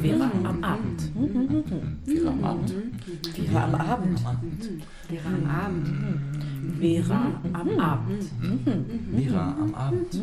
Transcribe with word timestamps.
Vera 0.00 0.30
am 0.44 0.64
Abend. 0.64 1.00
Vera 2.06 2.30
am 2.30 2.44
Abend. 2.44 2.72
Vera 3.34 3.60
am 3.60 3.74
Abend. 3.74 4.20
Vera 5.08 5.28
am 5.28 5.46
Abend. 5.46 5.88
Vera 6.80 7.34
am 7.52 7.78
Abend. 7.78 8.30
Vera 9.12 9.56
am 9.60 9.74
Abend. 9.74 10.14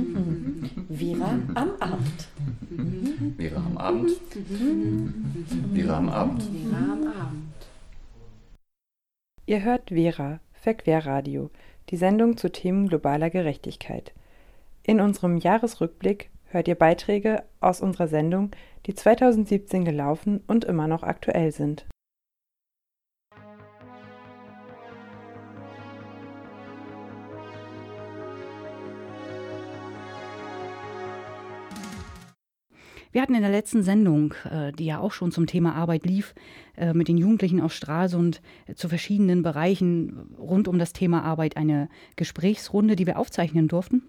Vera 0.89 1.31
am 1.53 1.77
Abend. 1.79 2.27
Vera 3.37 3.57
am 3.57 3.77
Abend. 3.77 4.17
Vera 5.73 5.97
am 5.97 6.09
Abend. 6.09 6.43
Vera 6.53 6.87
am 6.87 7.03
Abend. 7.07 7.43
Ihr 9.45 9.61
hört 9.63 9.91
Vera, 9.91 10.39
Verquerradio, 10.53 11.51
die 11.89 11.97
Sendung 11.97 12.37
zu 12.37 12.51
Themen 12.51 12.87
globaler 12.87 13.29
Gerechtigkeit. 13.29 14.13
In 14.85 14.99
unserem 14.99 15.37
Jahresrückblick 15.37 16.29
hört 16.43 16.67
ihr 16.67 16.75
Beiträge 16.75 17.43
aus 17.61 17.79
unserer 17.79 18.09
Sendung, 18.09 18.51
die 18.85 18.93
2017 18.93 19.85
gelaufen 19.85 20.41
und 20.45 20.65
immer 20.65 20.89
noch 20.89 21.03
aktuell 21.03 21.53
sind. 21.53 21.85
Wir 33.13 33.21
hatten 33.21 33.35
in 33.35 33.41
der 33.41 33.51
letzten 33.51 33.83
Sendung, 33.83 34.33
äh, 34.49 34.73
die 34.73 34.85
ja 34.85 34.99
auch 34.99 35.13
schon 35.13 35.31
zum 35.31 35.45
Thema 35.45 35.75
Arbeit 35.75 36.05
lief, 36.05 36.35
äh, 36.75 36.93
mit 36.93 37.07
den 37.07 37.17
Jugendlichen 37.17 37.61
aus 37.61 37.73
Stralsund 37.73 38.41
äh, 38.65 38.73
zu 38.73 38.89
verschiedenen 38.89 39.43
Bereichen 39.43 40.35
rund 40.37 40.67
um 40.67 40.77
das 40.77 40.91
Thema 40.91 41.23
Arbeit 41.23 41.55
eine 41.55 41.87
Gesprächsrunde, 42.17 42.97
die 42.97 43.05
wir 43.05 43.17
aufzeichnen 43.17 43.69
durften 43.69 44.03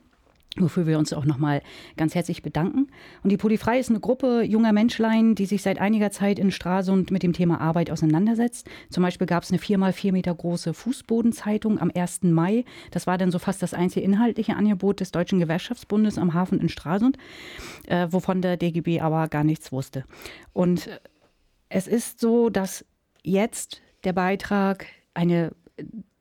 wofür 0.59 0.87
wir 0.87 0.99
uns 0.99 1.13
auch 1.13 1.25
nochmal 1.25 1.63
ganz 1.97 2.15
herzlich 2.15 2.43
bedanken. 2.43 2.89
Und 3.23 3.31
die 3.31 3.37
Polyfrei 3.37 3.79
ist 3.79 3.91
eine 3.91 4.01
Gruppe 4.01 4.43
junger 4.43 4.73
Menschlein, 4.73 5.35
die 5.35 5.47
sich 5.47 5.63
seit 5.63 5.81
einiger 5.81 6.11
Zeit 6.11 6.39
in 6.39 6.51
Stralsund 6.51 7.11
mit 7.11 7.23
dem 7.23 7.33
Thema 7.33 7.61
Arbeit 7.61 7.91
auseinandersetzt. 7.91 8.69
Zum 8.91 9.03
Beispiel 9.03 9.27
gab 9.27 9.43
es 9.43 9.51
eine 9.51 9.59
vier 9.59 9.79
mal 9.79 9.93
vier 9.93 10.13
Meter 10.13 10.35
große 10.35 10.75
Fußbodenzeitung 10.75 11.79
am 11.81 11.91
1. 11.95 12.23
Mai. 12.25 12.65
Das 12.91 13.07
war 13.07 13.19
dann 13.19 13.31
so 13.31 13.39
fast 13.39 13.63
das 13.63 13.75
einzige 13.75 14.05
inhaltliche 14.05 14.57
Angebot 14.57 15.01
des 15.01 15.11
Deutschen 15.11 15.39
Gewerkschaftsbundes 15.39 16.19
am 16.19 16.35
Hafen 16.35 16.61
in 16.61 16.69
Stralsund, 16.69 17.19
äh, 17.87 18.09
wovon 18.11 18.43
der 18.43 18.57
DGB 18.57 19.01
aber 19.01 19.29
gar 19.29 19.45
nichts 19.45 19.73
wusste. 19.73 20.05
Und 20.53 20.89
es 21.69 21.89
ist 21.89 22.21
so, 22.21 22.51
dass 22.51 22.85
jetzt 23.23 23.83
der 24.05 24.13
Beitrag 24.13 24.87
eine 25.15 25.53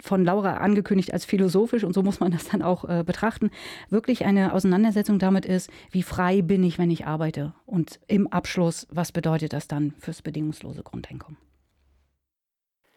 von 0.03 0.25
Laura 0.25 0.57
angekündigt 0.57 1.13
als 1.13 1.23
philosophisch, 1.23 1.85
und 1.85 1.93
so 1.93 2.03
muss 2.03 2.19
man 2.19 2.29
das 2.29 2.49
dann 2.49 2.61
auch 2.61 2.83
äh, 2.83 3.03
betrachten, 3.05 3.51
wirklich 3.89 4.25
eine 4.25 4.53
Auseinandersetzung 4.53 5.17
damit 5.17 5.45
ist, 5.45 5.71
wie 5.91 6.03
frei 6.03 6.41
bin 6.41 6.61
ich, 6.61 6.77
wenn 6.77 6.91
ich 6.91 7.07
arbeite? 7.07 7.53
Und 7.65 8.01
im 8.07 8.27
Abschluss, 8.27 8.85
was 8.91 9.13
bedeutet 9.13 9.53
das 9.53 9.69
dann 9.69 9.93
fürs 9.99 10.21
bedingungslose 10.21 10.83
Grundeinkommen? 10.83 11.37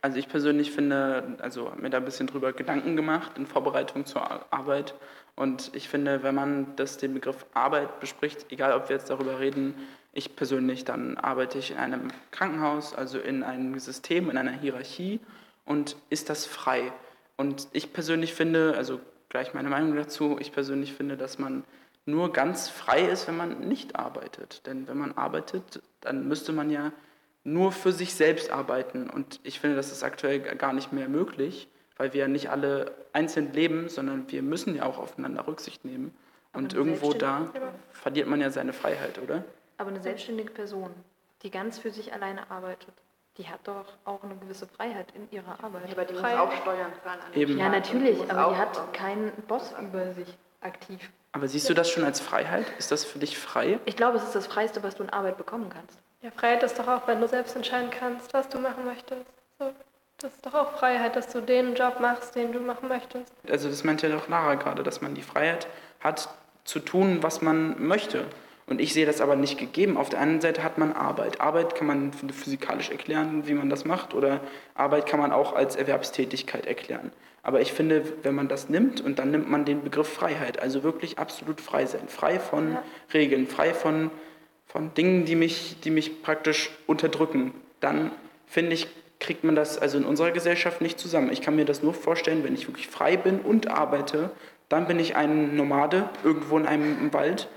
Also 0.02 0.18
ich 0.18 0.28
persönlich 0.28 0.72
finde, 0.72 1.36
also 1.40 1.70
mir 1.80 1.90
da 1.90 1.98
ein 1.98 2.04
bisschen 2.04 2.26
drüber 2.26 2.52
Gedanken 2.52 2.96
gemacht 2.96 3.38
in 3.38 3.46
Vorbereitung 3.46 4.04
zur 4.04 4.52
Arbeit. 4.52 4.94
Und 5.36 5.70
ich 5.74 5.88
finde, 5.88 6.24
wenn 6.24 6.34
man 6.34 6.74
das 6.74 6.98
den 6.98 7.14
Begriff 7.14 7.46
Arbeit 7.54 8.00
bespricht, 8.00 8.46
egal 8.50 8.72
ob 8.72 8.88
wir 8.88 8.96
jetzt 8.96 9.10
darüber 9.10 9.38
reden, 9.38 9.74
ich 10.12 10.34
persönlich, 10.34 10.84
dann 10.84 11.18
arbeite 11.18 11.58
ich 11.58 11.70
in 11.70 11.76
einem 11.76 12.08
Krankenhaus, 12.32 12.96
also 12.96 13.18
in 13.18 13.44
einem 13.44 13.78
System, 13.78 14.28
in 14.28 14.36
einer 14.36 14.58
Hierarchie 14.58 15.20
und 15.66 15.96
ist 16.08 16.30
das 16.30 16.46
frei? 16.46 16.92
Und 17.36 17.68
ich 17.72 17.92
persönlich 17.92 18.32
finde, 18.32 18.74
also 18.76 19.00
gleich 19.28 19.52
meine 19.52 19.68
Meinung 19.68 19.94
dazu, 19.94 20.38
ich 20.40 20.52
persönlich 20.52 20.94
finde, 20.94 21.16
dass 21.18 21.38
man 21.38 21.64
nur 22.06 22.32
ganz 22.32 22.68
frei 22.68 23.02
ist, 23.02 23.26
wenn 23.26 23.36
man 23.36 23.60
nicht 23.68 23.96
arbeitet. 23.96 24.66
Denn 24.66 24.88
wenn 24.88 24.96
man 24.96 25.12
arbeitet, 25.12 25.82
dann 26.00 26.26
müsste 26.28 26.52
man 26.52 26.70
ja 26.70 26.92
nur 27.44 27.72
für 27.72 27.92
sich 27.92 28.14
selbst 28.14 28.50
arbeiten. 28.50 29.10
Und 29.10 29.40
ich 29.42 29.60
finde, 29.60 29.76
das 29.76 29.92
ist 29.92 30.02
aktuell 30.02 30.40
gar 30.40 30.72
nicht 30.72 30.92
mehr 30.92 31.08
möglich, 31.08 31.68
weil 31.96 32.12
wir 32.12 32.20
ja 32.20 32.28
nicht 32.28 32.50
alle 32.50 32.94
einzeln 33.12 33.52
leben, 33.52 33.88
sondern 33.88 34.30
wir 34.30 34.42
müssen 34.42 34.76
ja 34.76 34.84
auch 34.84 34.98
aufeinander 34.98 35.46
Rücksicht 35.46 35.84
nehmen. 35.84 36.14
Und 36.52 36.72
irgendwo 36.72 37.12
da 37.12 37.52
verliert 37.92 38.28
man 38.28 38.40
ja 38.40 38.50
seine 38.50 38.72
Freiheit, 38.72 39.18
oder? 39.18 39.44
Aber 39.76 39.90
eine 39.90 40.00
selbstständige 40.00 40.52
Person, 40.52 40.90
die 41.42 41.50
ganz 41.50 41.78
für 41.78 41.90
sich 41.90 42.14
alleine 42.14 42.50
arbeitet, 42.50 42.94
die 43.38 43.48
hat 43.48 43.60
doch 43.64 43.84
auch 44.04 44.22
eine 44.22 44.34
gewisse 44.36 44.66
Freiheit 44.66 45.06
in 45.14 45.30
ihrer 45.30 45.62
Arbeit. 45.62 45.86
Ja, 45.86 45.92
aber 45.92 46.04
die 46.04 46.14
Freiheit. 46.14 46.38
muss 46.38 46.54
auch 46.54 46.62
Steuern 46.62 46.92
zahlen. 47.04 47.20
Eben. 47.34 47.58
Ja, 47.58 47.68
natürlich, 47.68 48.30
aber 48.30 48.52
die 48.52 48.58
hat 48.58 48.92
keinen 48.92 49.32
Boss 49.46 49.74
über 49.80 50.12
sich 50.14 50.28
aktiv. 50.60 51.10
Aber 51.32 51.48
siehst 51.48 51.68
du 51.68 51.74
das 51.74 51.90
schon 51.90 52.04
als 52.04 52.20
Freiheit? 52.20 52.66
Ist 52.78 52.90
das 52.90 53.04
für 53.04 53.18
dich 53.18 53.38
frei? 53.38 53.78
Ich 53.84 53.96
glaube, 53.96 54.16
es 54.16 54.24
ist 54.24 54.34
das 54.34 54.46
Freiste, 54.46 54.82
was 54.82 54.96
du 54.96 55.02
in 55.02 55.10
Arbeit 55.10 55.36
bekommen 55.36 55.68
kannst. 55.68 55.98
Ja, 56.22 56.30
Freiheit 56.30 56.62
ist 56.62 56.78
doch 56.78 56.88
auch, 56.88 57.06
wenn 57.06 57.20
du 57.20 57.28
selbst 57.28 57.54
entscheiden 57.54 57.90
kannst, 57.90 58.32
was 58.32 58.48
du 58.48 58.58
machen 58.58 58.86
möchtest. 58.86 59.26
So, 59.58 59.70
das 60.18 60.32
ist 60.32 60.46
doch 60.46 60.54
auch 60.54 60.72
Freiheit, 60.78 61.14
dass 61.14 61.28
du 61.28 61.42
den 61.42 61.74
Job 61.74 62.00
machst, 62.00 62.34
den 62.34 62.52
du 62.52 62.60
machen 62.60 62.88
möchtest. 62.88 63.30
Also 63.50 63.68
das 63.68 63.84
meinte 63.84 64.08
ja 64.08 64.16
doch 64.16 64.28
Lara 64.28 64.54
gerade, 64.54 64.82
dass 64.82 65.02
man 65.02 65.14
die 65.14 65.22
Freiheit 65.22 65.66
hat, 66.00 66.28
zu 66.64 66.80
tun, 66.80 67.22
was 67.22 67.42
man 67.42 67.86
möchte. 67.86 68.24
Und 68.66 68.80
ich 68.80 68.92
sehe 68.92 69.06
das 69.06 69.20
aber 69.20 69.36
nicht 69.36 69.58
gegeben. 69.58 69.96
Auf 69.96 70.08
der 70.08 70.20
einen 70.20 70.40
Seite 70.40 70.64
hat 70.64 70.76
man 70.76 70.92
Arbeit. 70.92 71.40
Arbeit 71.40 71.76
kann 71.76 71.86
man 71.86 72.12
physikalisch 72.12 72.90
erklären, 72.90 73.46
wie 73.46 73.54
man 73.54 73.70
das 73.70 73.84
macht, 73.84 74.12
oder 74.12 74.40
Arbeit 74.74 75.06
kann 75.06 75.20
man 75.20 75.32
auch 75.32 75.54
als 75.54 75.76
Erwerbstätigkeit 75.76 76.66
erklären. 76.66 77.12
Aber 77.44 77.60
ich 77.60 77.72
finde, 77.72 78.02
wenn 78.24 78.34
man 78.34 78.48
das 78.48 78.68
nimmt 78.68 79.00
und 79.00 79.20
dann 79.20 79.30
nimmt 79.30 79.48
man 79.48 79.64
den 79.64 79.84
Begriff 79.84 80.08
Freiheit, 80.08 80.60
also 80.60 80.82
wirklich 80.82 81.20
absolut 81.20 81.60
frei 81.60 81.86
sein, 81.86 82.08
frei 82.08 82.40
von 82.40 82.72
ja. 82.72 82.82
Regeln, 83.14 83.46
frei 83.46 83.72
von, 83.72 84.10
von 84.66 84.92
Dingen, 84.94 85.26
die 85.26 85.36
mich, 85.36 85.76
die 85.84 85.90
mich 85.90 86.22
praktisch 86.22 86.70
unterdrücken, 86.88 87.54
dann 87.78 88.10
finde 88.48 88.72
ich, 88.72 88.88
kriegt 89.20 89.44
man 89.44 89.54
das 89.54 89.78
also 89.78 89.96
in 89.96 90.04
unserer 90.04 90.32
Gesellschaft 90.32 90.80
nicht 90.80 90.98
zusammen. 90.98 91.30
Ich 91.30 91.40
kann 91.40 91.54
mir 91.54 91.64
das 91.64 91.84
nur 91.84 91.94
vorstellen, 91.94 92.42
wenn 92.42 92.54
ich 92.54 92.66
wirklich 92.66 92.88
frei 92.88 93.16
bin 93.16 93.38
und 93.38 93.68
arbeite, 93.68 94.30
dann 94.68 94.88
bin 94.88 94.98
ich 94.98 95.14
ein 95.14 95.54
Nomade 95.54 96.08
irgendwo 96.24 96.58
in 96.58 96.66
einem 96.66 97.12
Wald 97.12 97.48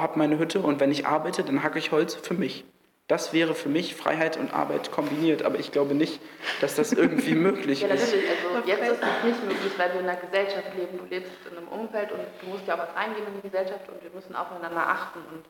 habe 0.00 0.18
meine 0.18 0.38
Hütte 0.38 0.60
und 0.60 0.80
wenn 0.80 0.90
ich 0.90 1.06
arbeite, 1.06 1.42
dann 1.42 1.62
hacke 1.62 1.78
ich 1.78 1.92
Holz 1.92 2.14
für 2.14 2.34
mich. 2.34 2.64
Das 3.08 3.32
wäre 3.32 3.54
für 3.54 3.70
mich 3.70 3.96
Freiheit 3.96 4.36
und 4.36 4.52
Arbeit 4.52 4.92
kombiniert, 4.92 5.42
aber 5.42 5.58
ich 5.58 5.72
glaube 5.72 5.94
nicht, 5.94 6.20
dass 6.60 6.74
das 6.74 6.92
irgendwie 6.92 7.34
möglich 7.48 7.82
ist. 7.82 7.88
Ja, 7.88 7.94
natürlich. 7.94 8.28
Also 8.28 8.68
jetzt 8.68 8.82
ist 8.82 9.02
es 9.02 9.24
nicht 9.24 9.44
möglich, 9.44 9.72
weil 9.78 9.94
wir 9.94 10.00
in 10.00 10.08
einer 10.08 10.20
Gesellschaft 10.20 10.74
leben. 10.76 10.98
Du 10.98 11.06
lebst 11.06 11.32
in 11.50 11.56
einem 11.56 11.68
Umfeld 11.68 12.12
und 12.12 12.20
du 12.42 12.46
musst 12.48 12.66
ja 12.66 12.74
auch 12.74 12.80
was 12.80 12.94
reingeben 12.94 13.28
in 13.28 13.40
die 13.40 13.48
Gesellschaft 13.48 13.88
und 13.88 14.02
wir 14.02 14.10
müssen 14.10 14.36
aufeinander 14.36 14.86
achten 14.86 15.20
und 15.32 15.44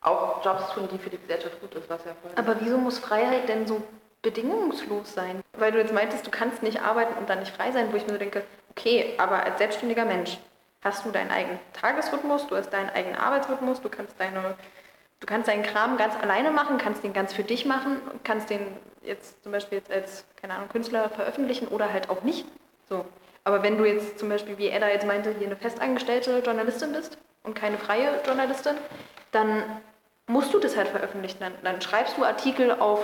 auch 0.00 0.44
Jobs 0.44 0.74
tun, 0.74 0.88
die 0.92 0.98
für 0.98 1.10
die 1.10 1.18
Gesellschaft 1.18 1.60
gut 1.60 1.74
ist, 1.74 1.90
was 1.90 2.04
ja 2.04 2.12
voll 2.22 2.30
Aber 2.36 2.60
wieso 2.60 2.78
muss 2.78 3.00
Freiheit 3.00 3.48
denn 3.48 3.66
so 3.66 3.82
bedingungslos 4.22 5.12
sein? 5.12 5.40
Weil 5.58 5.72
du 5.72 5.78
jetzt 5.78 5.92
meintest, 5.92 6.24
du 6.24 6.30
kannst 6.30 6.62
nicht 6.62 6.82
arbeiten 6.82 7.18
und 7.18 7.28
dann 7.28 7.40
nicht 7.40 7.54
frei 7.54 7.72
sein, 7.72 7.88
wo 7.90 7.96
ich 7.96 8.06
mir 8.06 8.12
so 8.12 8.18
denke, 8.18 8.44
okay, 8.70 9.14
aber 9.18 9.42
als 9.42 9.58
selbstständiger 9.58 10.04
Mensch, 10.04 10.38
hast 10.82 11.04
du 11.04 11.10
deinen 11.10 11.30
eigenen 11.30 11.58
Tagesrhythmus, 11.72 12.46
du 12.46 12.56
hast 12.56 12.70
deinen 12.70 12.90
eigenen 12.90 13.16
Arbeitsrhythmus, 13.16 13.80
du 13.80 13.88
kannst 13.88 14.14
deine 14.18 14.56
du 15.22 15.26
kannst 15.26 15.48
deinen 15.48 15.62
Kram 15.62 15.96
ganz 15.96 16.14
alleine 16.20 16.50
machen, 16.50 16.78
kannst 16.78 17.04
den 17.04 17.12
ganz 17.12 17.32
für 17.32 17.44
dich 17.44 17.64
machen, 17.64 18.00
kannst 18.24 18.50
den 18.50 18.60
jetzt 19.02 19.42
zum 19.42 19.52
Beispiel 19.52 19.78
jetzt 19.78 19.90
als, 19.90 20.24
keine 20.36 20.54
Ahnung, 20.54 20.68
Künstler 20.68 21.08
veröffentlichen 21.10 21.68
oder 21.68 21.92
halt 21.92 22.10
auch 22.10 22.22
nicht. 22.22 22.44
So. 22.88 23.04
Aber 23.44 23.62
wenn 23.62 23.78
du 23.78 23.84
jetzt 23.84 24.18
zum 24.18 24.28
Beispiel, 24.28 24.58
wie 24.58 24.68
Edda 24.68 24.88
jetzt 24.88 25.06
meinte, 25.06 25.34
hier 25.38 25.46
eine 25.46 25.56
festangestellte 25.56 26.40
Journalistin 26.40 26.92
bist 26.92 27.18
und 27.44 27.54
keine 27.54 27.78
freie 27.78 28.20
Journalistin, 28.24 28.76
dann 29.30 29.62
musst 30.26 30.52
du 30.52 30.58
das 30.58 30.76
halt 30.76 30.88
veröffentlichen. 30.88 31.38
Dann, 31.40 31.54
dann 31.62 31.80
schreibst 31.80 32.16
du 32.18 32.24
Artikel 32.24 32.72
auf, 32.72 33.00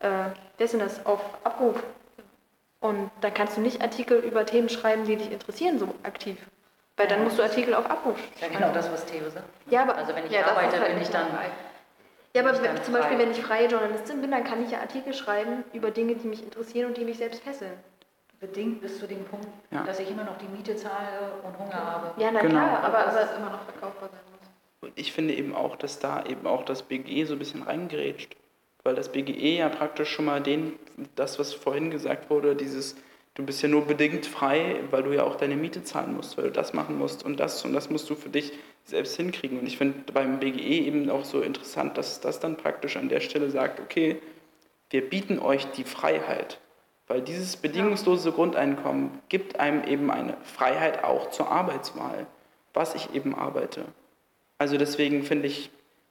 äh, 0.00 0.08
wer 0.56 0.64
ist 0.64 0.72
denn 0.72 0.80
das, 0.80 1.04
auf 1.04 1.20
Abruf. 1.44 1.82
Und 2.80 3.10
dann 3.20 3.32
kannst 3.32 3.56
du 3.56 3.60
nicht 3.60 3.82
Artikel 3.82 4.18
über 4.18 4.44
Themen 4.44 4.68
schreiben, 4.68 5.04
die 5.04 5.16
dich 5.16 5.30
interessieren, 5.30 5.78
so 5.78 5.94
aktiv. 6.02 6.36
Weil 6.96 7.08
dann 7.08 7.24
musst 7.24 7.38
du 7.38 7.42
Artikel 7.42 7.74
auf 7.74 7.90
Abruf 7.90 8.18
Ja, 8.40 8.48
genau 8.48 8.72
das, 8.72 8.90
was 8.90 9.04
Theo 9.04 9.28
sagt. 9.28 9.46
Ja, 9.68 9.82
aber, 9.82 9.96
also 9.96 10.14
wenn 10.14 10.26
ich 10.26 10.32
ja, 10.32 10.46
arbeite, 10.46 10.78
halt 10.78 10.92
bin 10.92 11.02
ich 11.02 11.08
dann... 11.08 11.26
Ja, 12.36 12.42
aber 12.42 12.60
wenn, 12.62 12.82
zum 12.82 12.94
Beispiel, 12.94 13.18
wenn 13.18 13.30
ich 13.30 13.40
freie 13.40 13.68
Journalistin 13.68 14.20
bin, 14.20 14.30
dann 14.30 14.42
kann 14.44 14.62
ich 14.64 14.72
ja 14.72 14.80
Artikel 14.80 15.12
schreiben 15.14 15.64
über 15.72 15.90
Dinge, 15.90 16.16
die 16.16 16.26
mich 16.26 16.42
interessieren 16.42 16.86
und 16.86 16.96
die 16.96 17.04
mich 17.04 17.18
selbst 17.18 17.42
fesseln. 17.42 17.72
Bedingt 18.40 18.80
bis 18.80 18.98
zu 18.98 19.06
dem 19.06 19.24
Punkt, 19.24 19.46
ja. 19.70 19.84
dass 19.84 20.00
ich 20.00 20.10
immer 20.10 20.24
noch 20.24 20.36
die 20.38 20.48
Miete 20.48 20.74
zahle 20.76 21.32
und 21.44 21.58
Hunger 21.58 21.74
habe. 21.74 22.20
Ja, 22.20 22.30
na 22.32 22.40
genau. 22.40 22.54
klar, 22.54 22.84
aber, 22.84 22.98
aber 22.98 23.12
dass 23.12 23.30
es 23.30 23.36
immer 23.36 23.50
noch 23.50 23.62
verkaufbar 23.62 24.08
sein 24.10 24.20
muss. 24.30 24.92
Ich 24.96 25.12
finde 25.12 25.34
eben 25.34 25.54
auch, 25.54 25.76
dass 25.76 26.00
da 26.00 26.24
eben 26.24 26.46
auch 26.46 26.64
das 26.64 26.82
BGE 26.82 27.24
so 27.24 27.34
ein 27.34 27.38
bisschen 27.38 27.62
reingerätscht. 27.62 28.36
Weil 28.82 28.96
das 28.96 29.10
BGE 29.10 29.56
ja 29.56 29.68
praktisch 29.70 30.10
schon 30.10 30.26
mal 30.26 30.42
den, 30.42 30.78
das, 31.14 31.38
was 31.38 31.54
vorhin 31.54 31.90
gesagt 31.90 32.28
wurde, 32.28 32.54
dieses 32.54 32.96
du 33.34 33.44
bist 33.44 33.62
ja 33.62 33.68
nur 33.68 33.86
bedingt 33.86 34.26
frei, 34.26 34.80
weil 34.90 35.02
du 35.02 35.12
ja 35.12 35.24
auch 35.24 35.36
deine 35.36 35.56
Miete 35.56 35.82
zahlen 35.82 36.14
musst, 36.14 36.36
weil 36.36 36.44
du 36.44 36.52
das 36.52 36.72
machen 36.72 36.98
musst 36.98 37.24
und 37.24 37.38
das 37.38 37.64
und 37.64 37.72
das 37.72 37.90
musst 37.90 38.08
du 38.08 38.14
für 38.14 38.28
dich 38.28 38.52
selbst 38.84 39.16
hinkriegen. 39.16 39.58
Und 39.58 39.66
ich 39.66 39.76
finde 39.76 40.12
beim 40.12 40.38
BGE 40.38 40.86
eben 40.86 41.10
auch 41.10 41.24
so 41.24 41.40
interessant, 41.40 41.98
dass 41.98 42.20
das 42.20 42.40
dann 42.40 42.56
praktisch 42.56 42.96
an 42.96 43.08
der 43.08 43.20
Stelle 43.20 43.50
sagt, 43.50 43.80
okay, 43.80 44.20
wir 44.90 45.08
bieten 45.08 45.38
euch 45.38 45.66
die 45.72 45.84
Freiheit, 45.84 46.60
weil 47.08 47.20
dieses 47.20 47.56
bedingungslose 47.56 48.30
Grundeinkommen 48.32 49.10
gibt 49.28 49.58
einem 49.58 49.84
eben 49.84 50.10
eine 50.10 50.36
Freiheit 50.42 51.02
auch 51.02 51.30
zur 51.30 51.50
Arbeitswahl, 51.50 52.26
was 52.72 52.94
ich 52.94 53.14
eben 53.14 53.34
arbeite. 53.34 53.86
Also 54.58 54.78
deswegen 54.78 55.24
finde 55.24 55.48
ich, 55.48 55.70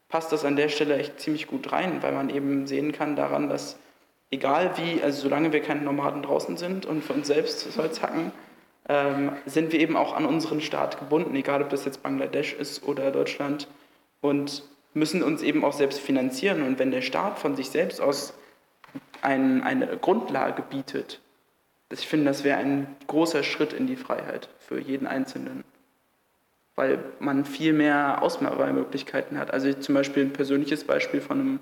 passt 0.10 0.32
das 0.32 0.44
an 0.44 0.56
der 0.56 0.70
Stelle 0.70 0.98
echt 0.98 1.20
ziemlich 1.20 1.48
gut 1.48 1.72
rein, 1.72 2.04
weil 2.04 2.12
man 2.12 2.30
eben 2.30 2.68
sehen 2.68 2.92
kann 2.92 3.16
daran, 3.16 3.50
dass 3.50 3.80
egal 4.34 4.72
wie, 4.78 5.02
also 5.02 5.22
solange 5.22 5.54
wir 5.54 5.62
keine 5.62 5.82
Nomaden 5.82 6.24
draußen 6.24 6.58
sind 6.58 6.86
und 6.86 7.04
für 7.04 7.14
uns 7.14 7.28
selbst 7.28 7.68
das 7.68 7.78
Holz 7.78 8.02
hacken, 8.02 8.32
ähm, 8.90 9.32
sind 9.46 9.72
wir 9.72 9.80
eben 9.80 9.96
auch 9.96 10.14
an 10.14 10.26
unseren 10.26 10.60
Staat 10.60 11.00
gebunden, 11.00 11.36
egal 11.36 11.62
ob 11.62 11.70
das 11.70 11.86
jetzt 11.86 12.04
Bangladesch 12.04 12.54
ist 12.54 12.84
oder 12.84 13.12
Deutschland 13.12 13.68
und 14.22 14.64
müssen 14.94 15.24
uns 15.24 15.42
eben 15.42 15.64
auch 15.64 15.74
selbst 15.74 16.00
finanzieren. 16.00 16.64
Und 16.64 16.80
wenn 16.80 16.92
der 16.92 17.02
Staat 17.02 17.40
von 17.40 17.56
sich 17.56 17.70
selbst 17.70 18.02
aus 18.02 18.34
ein, 19.22 19.64
eine 19.64 19.98
Grundlage 19.98 20.64
bietet, 20.64 21.22
ich 21.92 22.08
finde, 22.08 22.26
das 22.26 22.44
wäre 22.44 22.58
ein 22.58 22.88
großer 23.06 23.44
Schritt 23.44 23.72
in 23.72 23.86
die 23.86 23.96
Freiheit 23.96 24.50
für 24.58 24.80
jeden 24.80 25.06
Einzelnen, 25.06 25.64
weil 26.76 26.98
man 27.20 27.46
viel 27.46 27.72
mehr 27.72 28.24
Auswahlmöglichkeiten 28.24 29.38
hat. 29.38 29.52
Also 29.52 29.72
zum 29.74 29.94
Beispiel 29.94 30.24
ein 30.24 30.34
persönliches 30.34 30.86
Beispiel 30.86 31.22
von 31.22 31.40
einem 31.40 31.60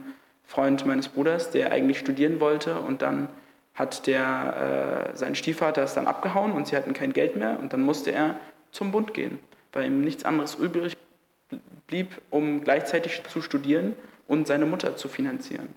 Freund 0.51 0.86
meines 0.86 1.07
Bruders, 1.07 1.50
der 1.51 1.71
eigentlich 1.71 1.98
studieren 1.98 2.42
wollte 2.42 2.77
und 2.77 3.01
dann 3.01 3.30
hat 3.74 4.06
der, 4.06 5.13
äh, 5.13 5.18
sein 5.18 5.33
Stiefvater 5.33 5.81
ist 5.81 5.94
dann 5.94 6.07
abgehauen 6.07 6.51
und 6.51 6.68
sie 6.68 6.75
hatten 6.75 6.92
kein 6.92 7.13
Geld 7.13 7.38
mehr 7.38 7.57
und 7.57 7.71
dann 7.71 7.81
musste 7.81 8.12
er 8.12 8.36
zum 8.74 8.92
Bund 8.92 9.13
gehen, 9.13 9.39
weil 9.71 9.86
ihm 9.86 10.01
nichts 10.01 10.25
anderes 10.25 10.56
übrig 10.56 10.98
blieb, 11.88 12.21
um 12.30 12.65
gleichzeitig 12.65 13.24
zu 13.24 13.42
studieren 13.42 13.95
und 14.27 14.45
seine 14.45 14.65
Mutter 14.65 14.98
zu 14.98 15.07
finanzieren. 15.07 15.69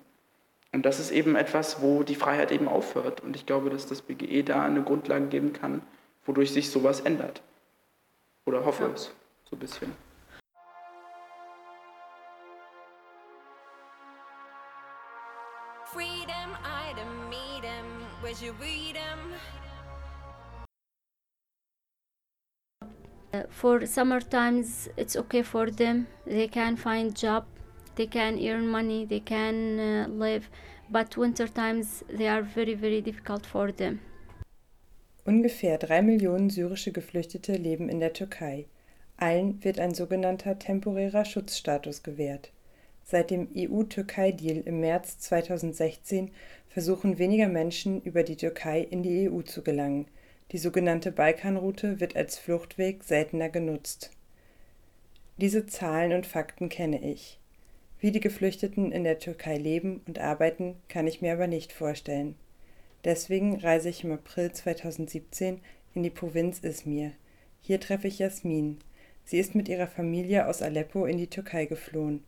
Und 0.73 0.85
das 0.85 0.99
ist 0.99 1.11
eben 1.11 1.37
etwas, 1.37 1.81
wo 1.81 2.03
die 2.03 2.15
Freiheit 2.15 2.51
eben 2.51 2.67
aufhört. 2.67 3.21
Und 3.21 3.37
ich 3.37 3.45
glaube, 3.45 3.69
dass 3.69 3.87
das 3.87 4.01
BGE 4.01 4.43
da 4.43 4.61
eine 4.61 4.83
Grundlage 4.83 5.27
geben 5.27 5.53
kann, 5.53 5.81
wodurch 6.25 6.51
sich 6.51 6.69
sowas 6.69 6.99
ändert. 6.99 7.41
Oder 8.45 8.65
hoffe 8.65 8.83
ja. 8.83 8.89
es, 8.93 9.13
so 9.49 9.55
ein 9.55 9.59
bisschen. 9.59 10.04
Where'd 18.35 18.47
you 18.47 18.55
read 18.61 18.97
him? 18.97 19.33
Uh, 23.33 23.43
for 23.49 23.85
summer 23.85 24.19
times, 24.19 24.89
it's 24.97 25.15
okay 25.15 25.41
for 25.41 25.71
them. 25.71 26.07
They 26.25 26.47
can 26.49 26.75
find 26.75 27.15
job 27.15 27.45
they 27.95 28.07
can 28.07 28.37
earn 28.39 28.67
money, 28.67 29.05
they 29.05 29.21
can 29.21 29.79
uh, 29.79 30.07
live, 30.09 30.49
but 30.89 31.15
winter 31.15 31.47
times 31.47 32.03
they 32.09 32.27
are 32.27 32.41
very, 32.41 32.73
very 32.73 33.01
difficult 33.01 33.45
for 33.45 33.71
them. 33.71 34.01
Ungefähr 35.23 35.77
drei 35.77 36.01
Millionen 36.01 36.49
syrische 36.49 36.91
Geflüchtete 36.91 37.53
leben 37.53 37.87
in 37.87 38.01
der 38.01 38.11
Türkei. 38.11 38.67
Allen 39.15 39.63
wird 39.63 39.79
ein 39.79 39.93
sogenannter 39.93 40.59
temporärer 40.59 41.23
Schutzstatus 41.23 42.03
gewährt. 42.03 42.51
Seit 43.07 43.29
dem 43.29 43.47
EU-Türkei-Deal 43.55 44.63
im 44.65 44.79
März 44.79 45.19
2016 45.19 46.31
versuchen 46.67 47.19
weniger 47.19 47.47
Menschen 47.47 48.01
über 48.01 48.23
die 48.23 48.35
Türkei 48.35 48.81
in 48.81 49.03
die 49.03 49.29
EU 49.29 49.43
zu 49.43 49.61
gelangen. 49.61 50.07
Die 50.51 50.57
sogenannte 50.57 51.11
Balkanroute 51.11 51.99
wird 51.99 52.15
als 52.15 52.39
Fluchtweg 52.39 53.03
seltener 53.03 53.49
genutzt. 53.49 54.09
Diese 55.37 55.67
Zahlen 55.67 56.13
und 56.13 56.25
Fakten 56.25 56.67
kenne 56.67 56.99
ich. 57.07 57.39
Wie 57.99 58.11
die 58.11 58.19
Geflüchteten 58.19 58.91
in 58.91 59.03
der 59.03 59.19
Türkei 59.19 59.57
leben 59.57 60.01
und 60.07 60.17
arbeiten, 60.17 60.75
kann 60.89 61.05
ich 61.05 61.21
mir 61.21 61.33
aber 61.33 61.47
nicht 61.47 61.73
vorstellen. 61.73 62.35
Deswegen 63.03 63.59
reise 63.59 63.89
ich 63.89 64.03
im 64.03 64.13
April 64.13 64.51
2017 64.51 65.61
in 65.93 66.01
die 66.01 66.09
Provinz 66.09 66.59
Izmir. 66.59 67.11
Hier 67.61 67.79
treffe 67.79 68.07
ich 68.07 68.17
Jasmin. 68.17 68.79
Sie 69.23 69.37
ist 69.37 69.53
mit 69.53 69.69
ihrer 69.69 69.87
Familie 69.87 70.47
aus 70.47 70.63
Aleppo 70.63 71.05
in 71.05 71.19
die 71.19 71.29
Türkei 71.29 71.65
geflohen. 71.65 72.23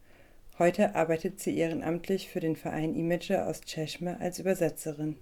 Heute 0.60 0.96
arbeitet 0.96 1.40
sie 1.40 1.56
ehrenamtlich 1.56 2.30
für 2.30 2.40
den 2.40 2.56
Verein 2.56 2.96
Image 2.96 3.30
aus 3.30 3.62
Çeşme 3.62 4.18
als 4.20 4.40
Übersetzerin. 4.40 5.18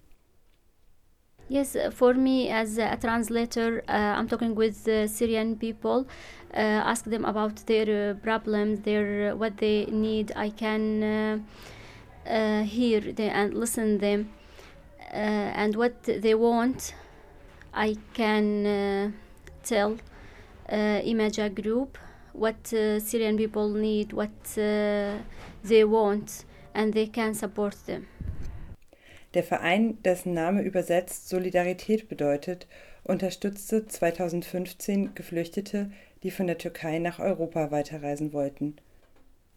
Yes, 1.49 1.77
for 1.91 2.13
me 2.13 2.49
as 2.49 2.79
a 2.79 2.95
translator, 2.95 3.83
uh, 3.87 4.17
I'm 4.17 4.29
talking 4.29 4.55
with 4.57 4.85
the 4.85 5.07
Syrian 5.07 5.57
people, 5.57 6.05
uh, 6.53 6.57
ask 6.57 7.03
them 7.03 7.25
about 7.25 7.67
their 7.67 8.11
uh, 8.11 8.13
problems, 8.15 8.79
their 8.81 9.35
what 9.35 9.57
they 9.57 9.85
need. 9.91 10.31
I 10.37 10.51
can 10.51 11.03
uh, 11.03 11.39
uh, 12.25 12.63
hear 12.63 13.01
them 13.01 13.31
and 13.33 13.53
listen 13.53 13.99
them, 13.99 14.29
uh, 15.13 15.61
and 15.61 15.75
what 15.75 16.01
they 16.03 16.33
want. 16.33 16.95
I 17.73 17.97
can 18.13 19.13
tell 19.63 19.97
Imaja 20.69 21.53
group 21.53 21.97
what 22.37 22.67
Syrian 22.67 23.37
people 23.37 23.69
need, 23.69 24.13
what 24.13 24.29
they 24.55 25.83
want, 25.83 26.45
and 26.73 26.93
they 26.93 27.07
can 27.07 27.33
support 27.33 27.75
them. 27.85 28.07
Der 29.33 29.43
Verein, 29.43 30.01
dessen 30.03 30.33
Name 30.33 30.61
übersetzt 30.61 31.27
Solidarität 31.27 32.07
bedeutet, 32.07 32.67
unterstützte 33.03 33.85
2015 33.85 35.13
Geflüchtete, 35.13 35.91
die 36.23 36.31
von 36.31 36.47
der 36.47 36.57
Türkei 36.57 36.99
nach 36.99 37.19
Europa 37.19 37.69
weiterreisen 37.69 38.31
wollten. 38.33 38.77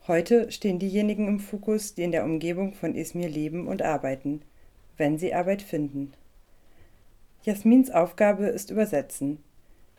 Heute 0.07 0.51
stehen 0.51 0.79
diejenigen 0.79 1.29
im 1.29 1.39
Fokus, 1.39 1.95
die 1.95 2.03
in 2.03 2.13
der 2.13 2.25
Umgebung 2.25 2.75
von 2.75 2.95
Izmir 2.95 3.29
leben 3.29 3.69
und 3.69 3.83
arbeiten, 3.83 4.43
wenn 4.97 5.17
sie 5.19 5.33
Arbeit 5.33 5.63
finden. 5.63 6.13
Jasmins 7.45 7.91
Aufgabe 7.91 8.47
ist 8.47 8.71
Übersetzen. 8.71 9.39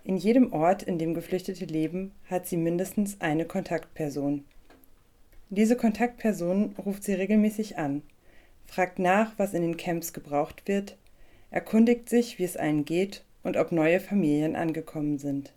In 0.03 0.17
jedem 0.17 0.53
Ort, 0.53 0.83
in 0.83 0.97
dem 0.97 1.13
Geflüchtete 1.13 1.65
leben, 1.65 2.11
hat 2.29 2.47
sie 2.47 2.57
mindestens 2.57 3.19
eine 3.21 3.45
Kontaktperson. 3.45 4.43
Diese 5.49 5.75
Kontaktperson 5.75 6.75
ruft 6.77 7.03
sie 7.03 7.13
regelmäßig 7.13 7.77
an 7.77 8.03
fragt 8.69 8.99
nach, 8.99 9.33
was 9.37 9.53
in 9.53 9.63
den 9.63 9.77
Camps 9.77 10.13
gebraucht 10.13 10.67
wird, 10.67 10.95
erkundigt 11.51 12.07
sich, 12.07 12.37
wie 12.37 12.43
es 12.43 12.55
allen 12.55 12.85
geht 12.85 13.23
und 13.43 13.57
ob 13.57 13.71
neue 13.71 13.99
Familien 13.99 14.55
angekommen 14.55 15.17
sind. 15.17 15.53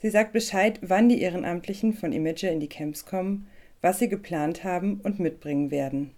Sie 0.00 0.10
sagt 0.10 0.32
Bescheid, 0.32 0.80
wann 0.82 1.08
die 1.08 1.22
Ehrenamtlichen 1.22 1.94
von 1.94 2.12
Image 2.12 2.42
in 2.44 2.60
die 2.60 2.68
Camps 2.68 3.06
kommen, 3.06 3.46
was 3.80 4.00
sie 4.00 4.08
geplant 4.08 4.64
haben 4.64 5.00
und 5.02 5.20
mitbringen 5.20 5.70
werden. 5.70 6.10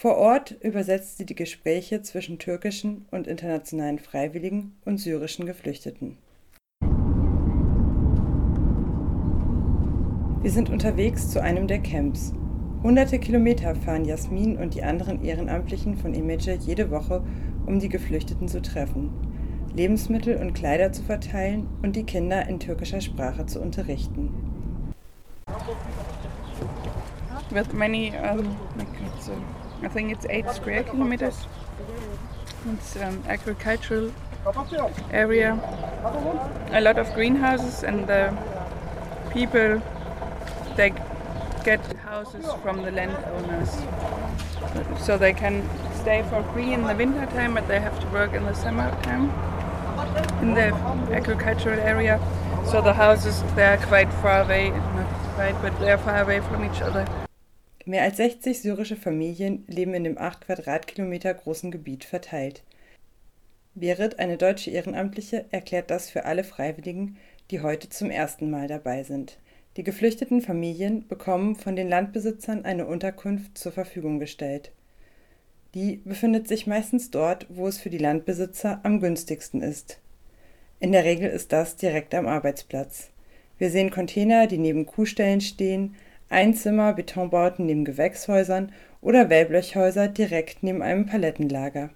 Vor 0.00 0.16
Ort 0.16 0.52
übersetzt 0.60 1.18
sie 1.18 1.26
die 1.26 1.34
Gespräche 1.34 2.02
zwischen 2.02 2.38
türkischen 2.38 3.06
und 3.10 3.26
internationalen 3.26 3.98
Freiwilligen 3.98 4.76
und 4.84 4.98
syrischen 4.98 5.44
Geflüchteten. 5.44 6.18
Wir 10.40 10.52
sind 10.52 10.70
unterwegs 10.70 11.30
zu 11.30 11.42
einem 11.42 11.66
der 11.66 11.80
Camps 11.80 12.32
Hunderte 12.84 13.18
Kilometer 13.18 13.74
fahren 13.74 14.04
Jasmin 14.04 14.56
und 14.56 14.76
die 14.76 14.84
anderen 14.84 15.24
Ehrenamtlichen 15.24 15.96
von 15.96 16.14
Image 16.14 16.46
jede 16.46 16.92
Woche, 16.92 17.24
um 17.66 17.80
die 17.80 17.88
Geflüchteten 17.88 18.46
zu 18.46 18.62
treffen, 18.62 19.10
Lebensmittel 19.74 20.36
und 20.36 20.52
Kleider 20.52 20.92
zu 20.92 21.02
verteilen 21.02 21.66
und 21.82 21.96
die 21.96 22.04
Kinder 22.04 22.48
in 22.48 22.60
türkischer 22.60 23.00
Sprache 23.00 23.46
zu 23.46 23.60
unterrichten. 23.60 24.32
With 27.50 27.72
many, 27.72 28.12
um, 28.30 28.54
I 29.82 29.88
think 29.88 30.12
it's 30.12 30.26
eight 30.28 30.50
square 30.50 30.82
kilometers. 30.82 31.46
It's 32.68 32.96
an 32.96 33.22
agricultural 33.28 34.12
area, 35.10 35.58
a 36.72 36.80
lot 36.80 36.98
of 36.98 37.12
greenhouses, 37.14 37.84
and 37.84 38.06
the 38.06 38.36
people 39.30 39.80
they 40.76 40.92
get 41.64 41.80
houses 41.98 42.46
from 42.62 42.82
the 42.82 42.90
landowners. 42.90 43.70
So 45.04 45.16
they 45.16 45.32
can 45.32 45.68
stay 46.00 46.24
for 46.28 46.42
free 46.52 46.72
in 46.72 46.82
the 46.82 46.94
winter 46.94 47.26
time, 47.26 47.54
but 47.54 47.68
they 47.68 47.80
have 47.80 47.98
to 48.00 48.06
work 48.08 48.32
in 48.32 48.44
the 48.44 48.54
summer 48.54 48.90
time 49.02 49.30
in 50.42 50.54
the 50.54 50.72
agricultural 51.12 51.78
area. 51.78 52.20
So 52.70 52.80
the 52.80 52.94
houses, 52.94 53.42
they 53.54 53.64
are 53.64 53.78
quite 53.78 54.12
far 54.14 54.42
away, 54.42 54.70
not 54.70 55.08
quite, 55.34 55.62
but 55.62 55.78
they 55.80 55.90
are 55.90 55.98
far 55.98 56.22
away 56.22 56.40
from 56.40 56.64
each 56.64 56.80
other. 56.80 57.06
Mehr 57.88 58.02
als 58.02 58.18
60 58.18 58.60
syrische 58.60 58.96
Familien 58.96 59.64
leben 59.66 59.94
in 59.94 60.04
dem 60.04 60.18
8 60.18 60.42
Quadratkilometer 60.42 61.32
großen 61.32 61.70
Gebiet 61.70 62.04
verteilt. 62.04 62.62
Berit, 63.74 64.18
eine 64.18 64.36
deutsche 64.36 64.70
Ehrenamtliche, 64.70 65.46
erklärt 65.52 65.90
das 65.90 66.10
für 66.10 66.26
alle 66.26 66.44
Freiwilligen, 66.44 67.16
die 67.50 67.62
heute 67.62 67.88
zum 67.88 68.10
ersten 68.10 68.50
Mal 68.50 68.68
dabei 68.68 69.04
sind. 69.04 69.38
Die 69.78 69.84
geflüchteten 69.84 70.42
Familien 70.42 71.08
bekommen 71.08 71.56
von 71.56 71.76
den 71.76 71.88
Landbesitzern 71.88 72.66
eine 72.66 72.86
Unterkunft 72.86 73.56
zur 73.56 73.72
Verfügung 73.72 74.18
gestellt. 74.18 74.70
Die 75.74 76.02
befindet 76.04 76.46
sich 76.46 76.66
meistens 76.66 77.10
dort, 77.10 77.46
wo 77.48 77.68
es 77.68 77.78
für 77.78 77.88
die 77.88 77.96
Landbesitzer 77.96 78.80
am 78.82 79.00
günstigsten 79.00 79.62
ist. 79.62 79.98
In 80.78 80.92
der 80.92 81.04
Regel 81.04 81.30
ist 81.30 81.54
das 81.54 81.76
direkt 81.76 82.14
am 82.14 82.26
Arbeitsplatz. 82.26 83.08
Wir 83.56 83.70
sehen 83.70 83.90
Container, 83.90 84.46
die 84.46 84.58
neben 84.58 84.84
Kuhställen 84.84 85.40
stehen, 85.40 85.94
Einzimmer, 86.30 86.92
Betonbauten 86.92 87.66
neben 87.66 87.84
Gewächshäusern 87.84 88.72
oder 89.00 89.30
Wellblechhäuser 89.30 90.08
direkt 90.08 90.62
neben 90.62 90.82
einem 90.82 91.06
Palettenlager. 91.06 91.90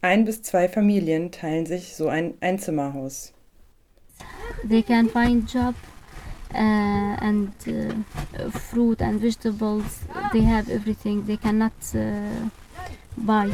Ein 0.00 0.24
bis 0.24 0.42
zwei 0.42 0.68
Familien 0.68 1.32
teilen 1.32 1.66
sich 1.66 1.96
so 1.96 2.08
ein 2.08 2.34
Einzimmerhaus. 2.40 3.32
They 4.68 4.82
can 4.82 5.08
find 5.08 5.52
job 5.52 5.74
uh, 6.54 6.56
and 7.20 7.52
uh, 7.66 8.50
fruit 8.50 9.02
and 9.02 9.20
vegetables. 9.20 10.00
They 10.32 10.44
have 10.44 10.70
everything. 10.70 11.26
They 11.26 11.36
cannot 11.36 11.72
uh, 11.94 12.48
buy. 13.16 13.50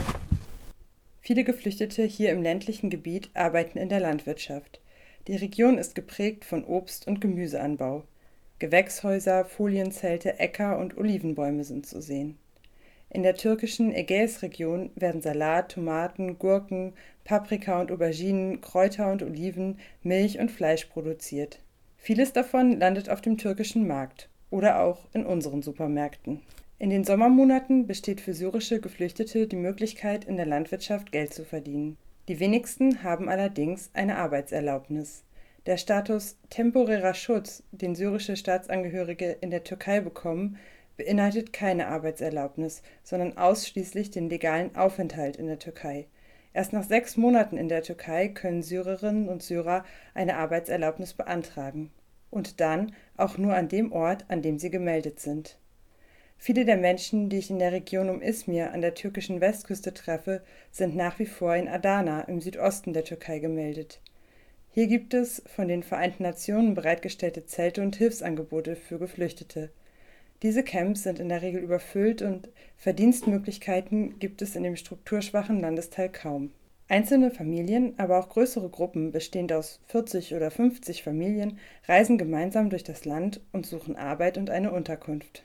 Viele 1.21 1.45
Geflüchtete 1.45 2.05
hier 2.05 2.33
im 2.33 2.43
ländlichen 2.43 2.91
Gebiet 2.91 3.31
arbeiten 3.33 3.79
in 3.79 3.89
der 3.89 4.01
Landwirtschaft. 4.01 4.81
Die 5.27 5.37
Region 5.37 5.79
ist 5.79 5.95
geprägt 5.95 6.45
von 6.45 6.65
Obst- 6.65 7.07
und 7.07 7.23
Gemüseanbau. 7.23 8.05
Gewächshäuser, 8.65 9.45
Folienzelte, 9.45 10.39
Äcker 10.39 10.79
und 10.79 10.97
Olivenbäume 10.97 11.65
sind 11.65 11.85
zu 11.85 12.01
sehen. 12.01 12.39
In 13.11 13.23
der 13.23 13.35
türkischen 13.35 13.95
Ägäisregion 13.95 14.91
werden 14.95 15.21
Salat, 15.21 15.73
Tomaten, 15.73 16.39
Gurken, 16.39 16.95
Paprika 17.25 17.79
und 17.79 17.93
Auberginen, 17.93 18.63
Kräuter 18.63 19.13
und 19.13 19.23
Oliven, 19.23 19.81
Milch 20.03 20.39
und 20.39 20.51
Fleisch 20.51 20.87
produziert. 20.87 21.61
Vieles 21.99 22.33
davon 22.33 22.79
landet 22.81 23.11
auf 23.11 23.21
dem 23.21 23.37
türkischen 23.37 23.87
Markt 23.87 24.31
oder 24.49 24.81
auch 24.81 25.09
in 25.13 25.27
unseren 25.27 25.61
Supermärkten. 25.61 26.41
In 26.79 26.89
den 26.89 27.05
Sommermonaten 27.05 27.87
besteht 27.87 28.23
für 28.23 28.33
syrische 28.33 28.81
Geflüchtete 28.81 29.47
die 29.47 29.57
Möglichkeit, 29.57 30.25
in 30.25 30.39
der 30.39 30.47
Landwirtschaft 30.47 31.13
Geld 31.13 31.35
zu 31.35 31.45
verdienen. 31.45 31.99
Die 32.29 32.41
wenigsten 32.41 33.03
haben 33.03 33.29
allerdings 33.29 33.91
eine 33.93 34.17
Arbeitserlaubnis. 34.17 35.23
Der 35.67 35.79
Status 35.79 36.37
temporärer 36.51 37.15
Schutz, 37.15 37.63
den 37.73 37.95
syrische 37.95 38.37
Staatsangehörige 38.37 39.39
in 39.41 39.51
der 39.51 39.65
Türkei 39.65 40.01
bekommen, 40.01 40.59
beinhaltet 40.99 41.55
keine 41.55 41.89
Arbeitserlaubnis, 41.89 42.83
sondern 43.03 43.39
ausschließlich 43.39 44.11
den 44.11 44.29
legalen 44.29 44.77
Aufenthalt 44.77 45.37
in 45.37 45.47
der 45.47 45.59
Türkei. 45.59 46.07
Erst 46.53 46.75
nach 46.75 46.85
sechs 46.85 47.17
Monaten 47.17 47.57
in 47.57 47.69
der 47.69 47.83
Türkei 47.83 48.29
können 48.29 48.63
Syrerinnen 48.63 49.27
und 49.27 49.43
Syrer 49.43 49.87
eine 50.13 50.37
Arbeitserlaubnis 50.37 51.15
beantragen. 51.15 51.91
Und 52.31 52.61
dann 52.61 52.93
auch 53.17 53.39
nur 53.39 53.55
an 53.55 53.69
dem 53.69 53.91
Ort, 53.91 54.27
an 54.29 54.43
dem 54.43 54.59
sie 54.59 54.71
gemeldet 54.71 55.19
sind. 55.19 55.59
Viele 56.37 56.67
der 56.67 56.77
Menschen, 56.77 57.31
die 57.31 57.39
ich 57.39 57.49
in 57.49 57.59
der 57.59 57.73
Region 57.73 58.11
um 58.11 58.21
Izmir 58.21 58.73
an 58.73 58.83
der 58.83 58.95
türkischen 58.95 59.41
Westküste 59.41 59.95
treffe, 59.95 60.43
sind 60.71 60.95
nach 60.95 61.19
wie 61.19 61.27
vor 61.27 61.57
in 61.57 61.69
Adana 61.69 62.21
im 62.23 62.43
Südosten 62.43 62.93
der 62.93 63.05
Türkei 63.05 63.39
gemeldet. 63.39 64.03
Hier 64.75 64.89
gibt 64.89 65.15
es 65.15 65.41
von 65.47 65.69
den 65.69 65.85
Vereinten 65.85 66.25
Nationen 66.25 66.75
bereitgestellte 66.75 67.47
Zelte 67.47 67.81
und 67.81 67.95
Hilfsangebote 67.95 68.75
für 68.75 68.99
Geflüchtete. 68.99 69.71
Diese 70.43 70.65
Camps 70.65 71.05
sind 71.05 71.21
in 71.21 71.29
der 71.29 71.43
Regel 71.43 71.63
überfüllt 71.63 72.23
und 72.23 72.49
Verdienstmöglichkeiten 72.77 74.19
gibt 74.19 74.43
es 74.43 74.57
in 74.57 74.65
dem 74.65 74.75
strukturschwachen 74.75 75.61
Landesteil 75.61 76.09
kaum. 76.09 76.51
Einzelne 76.89 77.31
Familien, 77.31 77.95
aber 77.99 78.19
auch 78.19 78.29
größere 78.29 78.69
Gruppen 78.69 79.13
bestehend 79.13 79.53
aus 79.53 79.79
40 79.87 80.35
oder 80.35 80.51
50 80.51 81.05
Familien 81.05 81.61
reisen 81.87 82.19
gemeinsam 82.19 82.69
durch 82.69 82.83
das 82.83 83.05
Land 83.05 83.41
und 83.53 83.67
suchen 83.67 83.95
Arbeit 83.95 84.39
und 84.39 84.51
eine 84.51 84.73
Unterkunft. 84.73 85.45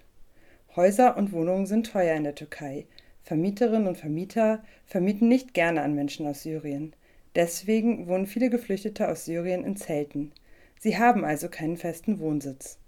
Häuser 0.75 1.17
und 1.17 1.33
Wohnungen 1.33 1.67
sind 1.67 1.85
teuer 1.85 2.15
in 2.15 2.23
der 2.23 2.33
Türkei. 2.33 2.87
Vermieterinnen 3.21 3.87
und 3.87 3.99
Vermieter 3.99 4.63
vermieten 4.87 5.27
nicht 5.27 5.53
gerne 5.53 5.83
an 5.83 5.93
Menschen 5.93 6.25
aus 6.25 6.41
Syrien. 6.41 6.95
Deswegen 7.39 8.07
wohnen 8.09 8.27
viele 8.27 8.49
Geflüchtete 8.49 9.07
aus 9.07 9.23
Syrien 9.23 9.63
in 9.63 9.77
Zelten. 9.77 10.33
Sie 10.77 10.97
haben 10.97 11.23
also 11.23 11.47
keinen 11.47 11.77
festen 11.77 12.19
Wohnsitz. 12.19 12.79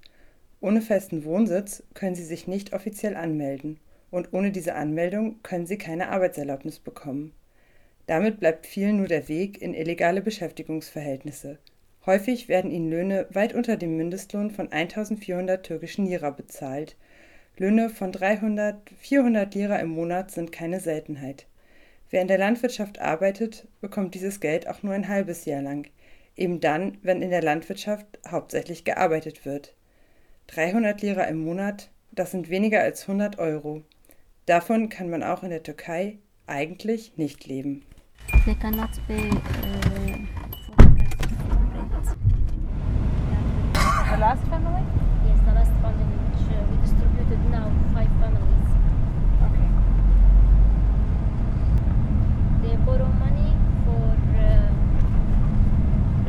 Ohne 0.60 0.82
festen 0.82 1.24
Wohnsitz 1.24 1.84
können 1.94 2.16
sie 2.16 2.26
sich 2.26 2.48
nicht 2.48 2.74
offiziell 2.74 3.16
anmelden 3.16 3.80
und 4.10 4.34
ohne 4.34 4.52
diese 4.52 4.76
Anmeldung 4.76 5.42
können 5.42 5.68
sie 5.68 5.78
keine 5.78 6.10
Arbeitserlaubnis 6.10 6.80
bekommen. 6.80 7.32
Damit 8.08 8.42
bleibt 8.42 8.66
vielen 8.66 8.98
nur 8.98 9.08
der 9.08 9.30
Weg 9.30 9.62
in 9.62 9.74
illegale 9.74 10.22
Beschäftigungsverhältnisse. 10.22 11.58
Häufig 12.06 12.50
werden 12.50 12.72
ihnen 12.72 12.90
Löhne 12.90 13.28
weit 13.32 13.56
unter 13.56 13.78
dem 13.78 13.96
Mindestlohn 13.96 14.52
von 14.52 14.70
1400 14.70 15.66
türkischen 15.66 16.08
Lira 16.08 16.30
bezahlt. 16.30 16.98
Löhne 17.56 17.90
von 17.90 18.12
300, 18.12 18.76
400 19.00 19.56
Lira 19.56 19.78
im 19.78 19.92
Monat 19.92 20.30
sind 20.30 20.52
keine 20.52 20.82
Seltenheit. 20.82 21.48
Wer 22.12 22.22
in 22.22 22.28
der 22.28 22.38
Landwirtschaft 22.38 23.00
arbeitet, 23.00 23.68
bekommt 23.80 24.14
dieses 24.14 24.40
Geld 24.40 24.68
auch 24.68 24.84
nur 24.84 24.94
ein 24.94 25.08
halbes 25.08 25.46
Jahr 25.46 25.62
lang, 25.64 25.88
eben 26.36 26.60
dann, 26.60 26.98
wenn 27.02 27.22
in 27.22 27.32
der 27.32 27.42
Landwirtschaft 27.42 28.06
hauptsächlich 28.30 28.84
gearbeitet 28.84 29.46
wird. 29.46 29.74
300 30.48 31.02
Lira 31.02 31.24
im 31.24 31.44
Monat, 31.44 31.90
das 32.12 32.32
sind 32.32 32.50
weniger 32.50 32.82
als 32.82 33.04
100 33.04 33.40
Euro. 33.40 33.82
Davon 34.46 34.90
kann 34.90 35.10
man 35.10 35.24
auch 35.24 35.44
in 35.44 35.50
der 35.50 35.64
Türkei 35.64 36.20
eigentlich 36.46 37.18
nicht 37.18 37.48
leben. 37.48 37.86
They 38.46 38.56
cannot 38.56 38.90
pay 39.08 39.30
uh, 39.30 40.28
The 44.12 44.18
last 44.18 44.44
family? 44.50 44.84
Yes, 45.26 45.40
the 45.46 45.54
last 45.54 45.72
family 45.82 46.04
which 46.04 46.44
uh, 46.52 46.60
we 46.70 46.76
distributed 46.84 47.40
now 47.50 47.72
five 47.94 48.12
families. 48.20 48.70
Okay. 49.48 49.70
They 52.62 52.76
borrow 52.86 53.08
money 53.24 53.56
for 53.86 54.04
uh, 54.36 54.70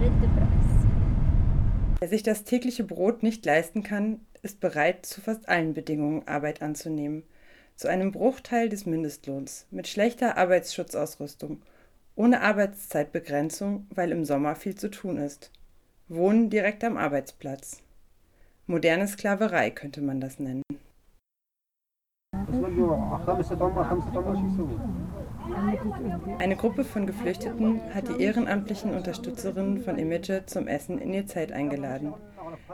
rent 0.00 0.22
price. 0.36 0.86
Wer 1.98 2.01
sich 2.12 2.22
das 2.22 2.44
tägliche 2.44 2.84
Brot 2.84 3.22
nicht 3.22 3.44
leisten 3.46 3.82
kann, 3.82 4.20
ist 4.42 4.60
bereit, 4.60 5.06
zu 5.06 5.22
fast 5.22 5.48
allen 5.48 5.72
Bedingungen 5.72 6.28
Arbeit 6.28 6.60
anzunehmen. 6.60 7.22
Zu 7.76 7.88
einem 7.88 8.12
Bruchteil 8.12 8.68
des 8.68 8.84
Mindestlohns, 8.84 9.66
mit 9.70 9.88
schlechter 9.88 10.36
Arbeitsschutzausrüstung, 10.36 11.62
ohne 12.14 12.42
Arbeitszeitbegrenzung, 12.42 13.86
weil 13.94 14.12
im 14.12 14.26
Sommer 14.26 14.56
viel 14.56 14.74
zu 14.74 14.90
tun 14.90 15.16
ist. 15.16 15.50
Wohnen 16.08 16.50
direkt 16.50 16.84
am 16.84 16.98
Arbeitsplatz. 16.98 17.82
Moderne 18.66 19.08
Sklaverei 19.08 19.70
könnte 19.70 20.02
man 20.02 20.20
das 20.20 20.38
nennen. 20.38 20.62
Eine 26.38 26.56
Gruppe 26.56 26.84
von 26.84 27.06
Geflüchteten 27.06 27.80
hat 27.94 28.08
die 28.08 28.22
ehrenamtlichen 28.22 28.94
Unterstützerinnen 28.94 29.82
von 29.82 29.98
Image 29.98 30.30
zum 30.46 30.66
Essen 30.68 30.98
in 30.98 31.12
ihr 31.12 31.26
Zelt 31.26 31.52
eingeladen. 31.52 32.14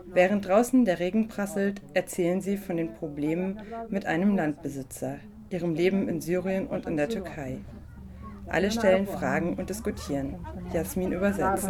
Während 0.06 0.46
draußen 0.46 0.84
der 0.84 0.98
Regen 0.98 1.28
prasselt, 1.28 1.80
erzählen 1.94 2.40
sie 2.40 2.56
von 2.56 2.76
den 2.76 2.94
Problemen 2.94 3.60
mit 3.88 4.06
einem 4.06 4.36
Landbesitzer, 4.36 5.16
ihrem 5.50 5.74
Leben 5.74 6.08
in 6.08 6.20
Syrien 6.20 6.66
und 6.66 6.86
in 6.86 6.96
der 6.96 7.08
Türkei. 7.08 7.58
Alle 8.50 8.70
stellen 8.70 9.06
Fragen 9.06 9.54
und 9.54 9.68
diskutieren. 9.68 10.36
Jasmin 10.72 11.12
übersetzt. 11.12 11.68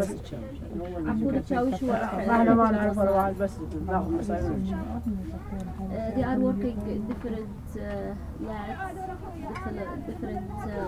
They 6.14 6.22
are 6.22 6.38
working 6.38 6.78
in 6.86 7.06
different 7.08 7.48
uh, 7.74 8.14
lands, 8.44 9.00
different, 9.48 10.06
different 10.06 10.50
uh, 10.52 10.87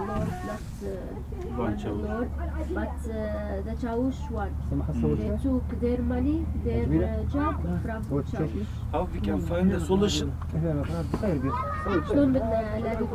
one 1.57 1.77
lord, 2.07 2.29
but 2.73 2.95
uh, 3.09 3.61
the 3.67 3.75
Chaush 3.81 4.19
one. 4.31 4.53
They 5.21 5.31
took 5.43 5.67
their 5.79 6.01
money, 6.13 6.45
their 6.63 6.85
uh, 6.85 7.23
job 7.35 7.55
from 7.83 8.23
Chaush. 8.31 8.67
How 8.91 9.03
we 9.13 9.19
can 9.19 9.39
find 9.41 9.71
a 9.71 9.79
solution? 9.79 10.31
شلون 12.09 12.33
بدنا 12.33 12.77
نلاقي 12.77 13.05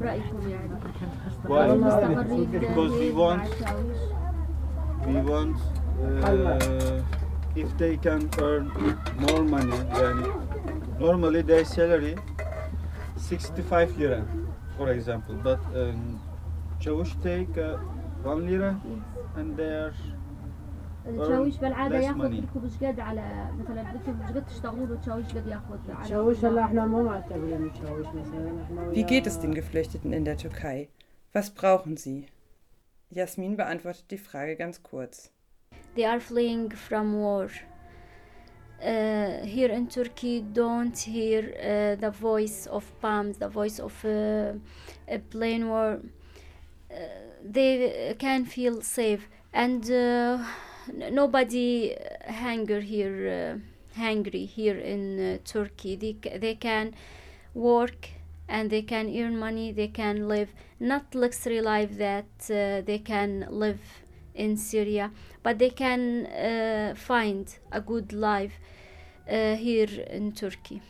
برأيكم 0.00 0.48
يعني؟ 0.48 0.70
Why? 1.48 1.74
مستقرين 1.74 2.50
Because 2.50 2.92
we 2.92 3.00
هيك 3.00 3.14
مع 3.14 3.36
want 3.36 3.42
الشاويش. 3.42 3.98
we 5.06 5.16
want 5.30 5.56
uh, 6.24 7.62
if 7.62 7.68
they 7.78 7.96
can 7.96 8.22
earn 8.40 8.64
more 9.20 9.42
money 9.42 9.78
يعني 10.00 10.26
normally 11.00 11.42
their 11.42 11.64
salary 11.64 12.14
65 13.20 13.96
lira 13.98 14.24
for 14.76 14.88
example 14.90 15.34
but 15.42 15.58
um, 15.74 16.20
Jewish 16.80 17.14
take 17.22 17.56
uh, 17.58 17.78
1 18.24 18.46
lira 18.46 18.76
and 19.36 19.56
they're 19.56 19.92
الشاويش 21.06 21.56
بالعادة 21.58 22.00
less 22.00 22.04
ياخذ 22.04 22.18
money. 22.18 22.40
بدكم 22.40 22.64
مش 22.64 22.84
قد 22.84 23.00
على 23.00 23.48
مثلا 23.58 23.82
بدكم 23.92 24.18
مش 24.20 24.30
قد 24.30 24.46
تشتغلوا 24.46 24.86
له 24.86 24.98
الشاويش 25.00 25.26
قد 25.34 25.46
ياخذ 25.46 25.90
على 25.90 26.08
شاوش 26.08 26.44
هلا 26.44 26.64
احنا 26.64 26.86
مو 26.86 27.02
معتبرين 27.02 27.70
شاوش 27.74 28.06
مثلا 28.06 28.62
احنا 28.62 28.92
Wie 28.92 29.04
geht 29.04 29.26
es 29.26 29.38
den 29.40 29.54
Geflüchteten 29.54 30.12
in 30.12 30.24
der 30.24 30.36
Türkei? 30.36 30.88
Was 31.32 31.50
brauchen 31.50 31.96
sie? 31.96 32.26
Jasmin 33.10 33.56
beantwortet 33.56 34.10
die 34.10 34.18
Frage 34.18 34.56
ganz 34.56 34.82
kurz. 34.82 35.30
They 35.94 36.04
are 36.06 36.20
fleeing 36.20 36.72
from 36.72 37.06
war. 37.22 37.48
Uh, 38.83 39.45
here 39.45 39.69
in 39.69 39.85
Turkey, 39.85 40.41
don't 40.41 40.97
hear 40.97 41.53
uh, 41.59 42.01
the 42.01 42.09
voice 42.09 42.65
of 42.65 42.83
bombs, 42.99 43.37
the 43.37 43.47
voice 43.47 43.79
of 43.79 43.93
uh, 44.03 44.53
a 45.07 45.19
plane 45.29 45.69
war. 45.69 45.99
Uh, 46.91 46.95
they 47.43 48.15
can 48.17 48.43
feel 48.45 48.81
safe, 48.81 49.29
and 49.53 49.89
uh, 49.91 50.39
nobody 51.11 51.95
hunger 52.27 52.81
here, 52.81 53.59
uh, 53.59 53.99
hungry 53.99 54.45
here 54.45 54.79
in 54.79 55.19
uh, 55.19 55.37
Turkey. 55.45 55.95
They 55.95 56.13
they 56.39 56.55
can 56.55 56.95
work 57.53 58.09
and 58.47 58.69
they 58.69 58.81
can 58.81 59.07
earn 59.15 59.37
money. 59.37 59.71
They 59.71 59.87
can 59.89 60.27
live 60.27 60.49
not 60.79 61.13
luxury 61.13 61.61
life 61.61 61.97
that 61.97 62.25
uh, 62.49 62.81
they 62.81 62.99
can 63.03 63.47
live 63.49 64.00
in 64.33 64.57
Syria, 64.57 65.11
but 65.43 65.59
they 65.59 65.69
can 65.69 66.25
uh, 66.25 66.95
find 66.95 67.47
a 67.71 67.79
good 67.79 68.11
life 68.13 68.53
uh, 69.27 69.55
here 69.55 70.01
in 70.09 70.33
Turkey. 70.33 70.81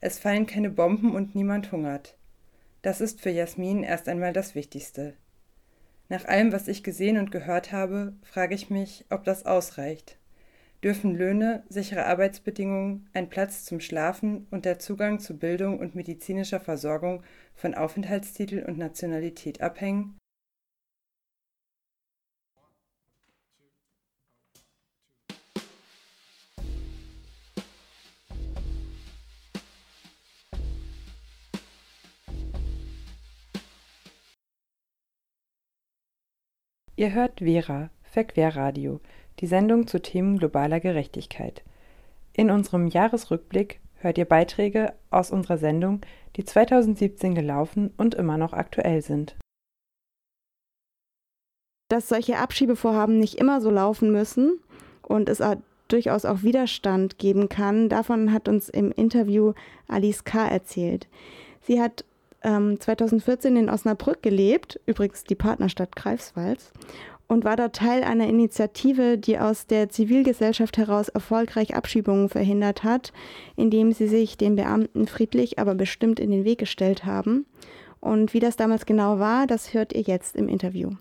Es 0.00 0.18
fallen 0.18 0.46
keine 0.46 0.70
Bomben 0.70 1.14
und 1.14 1.34
niemand 1.34 1.72
hungert. 1.72 2.16
Das 2.82 3.00
ist 3.00 3.20
für 3.20 3.30
Jasmin 3.30 3.82
erst 3.82 4.08
einmal 4.08 4.32
das 4.32 4.54
Wichtigste. 4.54 5.14
Nach 6.08 6.24
allem, 6.26 6.52
was 6.52 6.68
ich 6.68 6.84
gesehen 6.84 7.18
und 7.18 7.32
gehört 7.32 7.72
habe, 7.72 8.14
frage 8.22 8.54
ich 8.54 8.70
mich, 8.70 9.04
ob 9.10 9.24
das 9.24 9.44
ausreicht. 9.44 10.18
Dürfen 10.84 11.16
Löhne, 11.16 11.64
sichere 11.68 12.06
Arbeitsbedingungen, 12.06 13.08
ein 13.12 13.28
Platz 13.28 13.64
zum 13.64 13.80
Schlafen 13.80 14.46
und 14.50 14.64
der 14.64 14.78
Zugang 14.78 15.18
zu 15.18 15.36
Bildung 15.36 15.80
und 15.80 15.96
medizinischer 15.96 16.60
Versorgung 16.60 17.24
von 17.54 17.74
Aufenthaltstitel 17.74 18.62
und 18.64 18.78
Nationalität 18.78 19.60
abhängen? 19.60 20.16
Ihr 36.98 37.12
hört 37.12 37.40
Vera, 37.40 37.90
Verquerradio, 38.04 39.00
die 39.40 39.46
Sendung 39.46 39.86
zu 39.86 40.00
Themen 40.00 40.38
globaler 40.38 40.80
Gerechtigkeit. 40.80 41.62
In 42.32 42.50
unserem 42.50 42.86
Jahresrückblick 42.86 43.80
hört 43.96 44.16
ihr 44.16 44.24
Beiträge 44.24 44.94
aus 45.10 45.30
unserer 45.30 45.58
Sendung, 45.58 46.00
die 46.36 46.44
2017 46.46 47.34
gelaufen 47.34 47.92
und 47.98 48.14
immer 48.14 48.38
noch 48.38 48.54
aktuell 48.54 49.02
sind. 49.02 49.36
Dass 51.90 52.08
solche 52.08 52.38
Abschiebevorhaben 52.38 53.18
nicht 53.18 53.34
immer 53.34 53.60
so 53.60 53.70
laufen 53.70 54.10
müssen 54.10 54.58
und 55.02 55.28
es 55.28 55.42
durchaus 55.88 56.24
auch 56.24 56.42
Widerstand 56.44 57.18
geben 57.18 57.50
kann, 57.50 57.90
davon 57.90 58.32
hat 58.32 58.48
uns 58.48 58.70
im 58.70 58.90
Interview 58.90 59.52
Alice 59.86 60.24
K. 60.24 60.48
erzählt. 60.48 61.08
Sie 61.60 61.78
hat 61.78 62.06
ähm, 62.46 62.80
2014 62.80 63.56
in 63.56 63.68
Osnabrück 63.68 64.22
gelebt, 64.22 64.80
übrigens 64.86 65.24
die 65.24 65.34
Partnerstadt 65.34 65.96
Greifswald, 65.96 66.72
und 67.28 67.44
war 67.44 67.56
dort 67.56 67.74
Teil 67.74 68.04
einer 68.04 68.28
Initiative, 68.28 69.18
die 69.18 69.38
aus 69.38 69.66
der 69.66 69.88
Zivilgesellschaft 69.88 70.78
heraus 70.78 71.08
erfolgreich 71.08 71.74
Abschiebungen 71.74 72.28
verhindert 72.28 72.84
hat, 72.84 73.12
indem 73.56 73.90
sie 73.92 74.06
sich 74.06 74.38
den 74.38 74.54
Beamten 74.54 75.08
friedlich, 75.08 75.58
aber 75.58 75.74
bestimmt 75.74 76.20
in 76.20 76.30
den 76.30 76.44
Weg 76.44 76.58
gestellt 76.58 77.04
haben. 77.04 77.44
Und 78.00 78.32
wie 78.32 78.40
das 78.40 78.56
damals 78.56 78.86
genau 78.86 79.18
war, 79.18 79.48
das 79.48 79.74
hört 79.74 79.92
ihr 79.92 80.02
jetzt 80.02 80.36
im 80.36 80.48
Interview. 80.48 80.92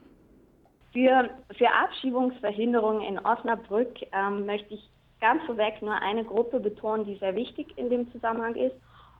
Für, 0.93 1.29
für 1.55 1.67
Abschiebungsverhinderung 1.69 3.01
in 3.01 3.19
Osnabrück 3.19 3.93
ähm, 4.11 4.47
möchte 4.47 4.73
ich 4.73 4.89
ganz 5.21 5.43
vorweg 5.43 5.81
nur 5.81 5.93
eine 5.93 6.23
Gruppe 6.23 6.59
betonen, 6.59 7.05
die 7.05 7.17
sehr 7.17 7.35
wichtig 7.35 7.67
in 7.75 7.89
dem 7.89 8.11
Zusammenhang 8.11 8.55
ist. 8.55 8.75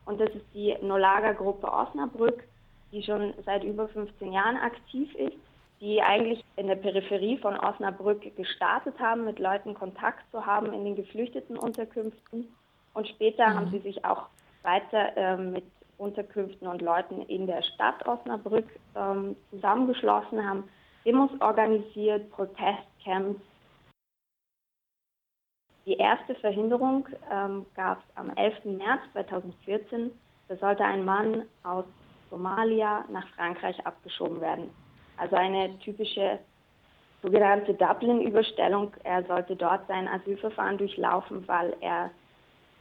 Und 0.06 0.20
das 0.22 0.30
ist 0.30 0.46
die 0.54 0.76
Nolaga-Gruppe 0.82 1.72
Osnabrück, 1.72 2.44
die 2.92 3.04
schon 3.04 3.34
seit 3.46 3.64
über 3.64 3.88
15 3.88 4.32
Jahren 4.32 4.58
aktiv 4.58 5.14
ist 5.16 5.38
die 5.82 6.02
eigentlich 6.02 6.44
in 6.56 6.68
der 6.68 6.76
Peripherie 6.76 7.38
von 7.38 7.60
Osnabrück 7.60 8.36
gestartet 8.36 8.98
haben, 9.00 9.26
mit 9.26 9.40
Leuten 9.40 9.74
Kontakt 9.74 10.24
zu 10.32 10.46
haben 10.46 10.74
in 10.74 10.86
den 10.86 10.96
geflüchteten 10.96 11.58
Unterkünften. 11.58 12.48
Und 12.94 13.08
später 13.08 13.50
mhm. 13.50 13.54
haben 13.56 13.72
sie 13.72 13.80
sich 13.80 14.06
auch 14.06 14.24
weiter 14.64 15.16
ähm, 15.16 15.52
mit 15.52 15.66
Unterkünften 15.98 16.68
und 16.68 16.82
Leuten 16.82 17.22
in 17.24 17.46
der 17.48 17.62
Stadt 17.62 18.06
Osnabrück 18.08 18.68
ähm, 18.96 19.36
zusammengeschlossen, 19.52 20.48
haben 20.48 20.64
Demos 21.06 21.30
organisiert, 21.40 22.32
Protestcamps. 22.32 23.40
Die 25.86 25.98
erste 25.98 26.34
Verhinderung 26.36 27.08
ähm, 27.32 27.66
gab 27.76 28.00
es 28.00 28.18
am 28.18 28.36
11. 28.36 28.66
März 28.66 29.02
2014. 29.14 30.12
Da 30.48 30.56
sollte 30.58 30.84
ein 30.84 31.06
Mann 31.06 31.44
aus 31.64 31.86
Somalia 32.32 33.06
nach 33.10 33.28
Frankreich 33.36 33.86
abgeschoben 33.86 34.42
werden. 34.42 34.72
Also 35.18 35.36
eine 35.36 35.78
typische 35.80 36.40
sogenannte 37.22 37.74
Dublin-Überstellung. 37.74 38.94
Er 39.04 39.24
sollte 39.26 39.56
dort 39.56 39.88
sein 39.88 40.08
Asylverfahren 40.08 40.78
durchlaufen, 40.78 41.48
weil 41.48 41.76
er 41.82 42.10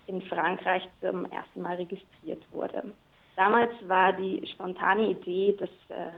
in 0.07 0.23
Frankreich 0.23 0.89
zum 1.01 1.27
ersten 1.31 1.63
Mal 1.63 1.77
registriert 1.77 2.43
wurde. 2.53 2.93
Damals 3.37 3.73
war 3.87 4.13
die 4.13 4.47
spontane 4.47 5.11
Idee, 5.11 5.57
das 5.59 5.71
äh, 5.89 6.11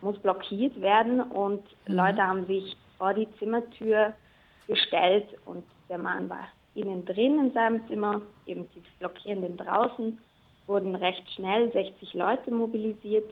muss 0.00 0.18
blockiert 0.18 0.80
werden 0.80 1.20
und 1.20 1.62
mhm. 1.86 1.94
Leute 1.94 2.22
haben 2.22 2.46
sich 2.46 2.76
vor 2.98 3.12
die 3.12 3.28
Zimmertür 3.38 4.12
gestellt 4.66 5.26
und 5.46 5.64
der 5.88 5.98
Mann 5.98 6.28
war 6.28 6.48
innen 6.74 7.04
drin 7.04 7.38
in 7.38 7.52
seinem 7.52 7.86
Zimmer, 7.88 8.20
eben 8.46 8.68
die 8.74 8.82
Blockierenden 8.98 9.56
draußen, 9.56 10.18
wurden 10.66 10.94
recht 10.94 11.30
schnell 11.32 11.70
60 11.72 12.14
Leute 12.14 12.50
mobilisiert 12.50 13.30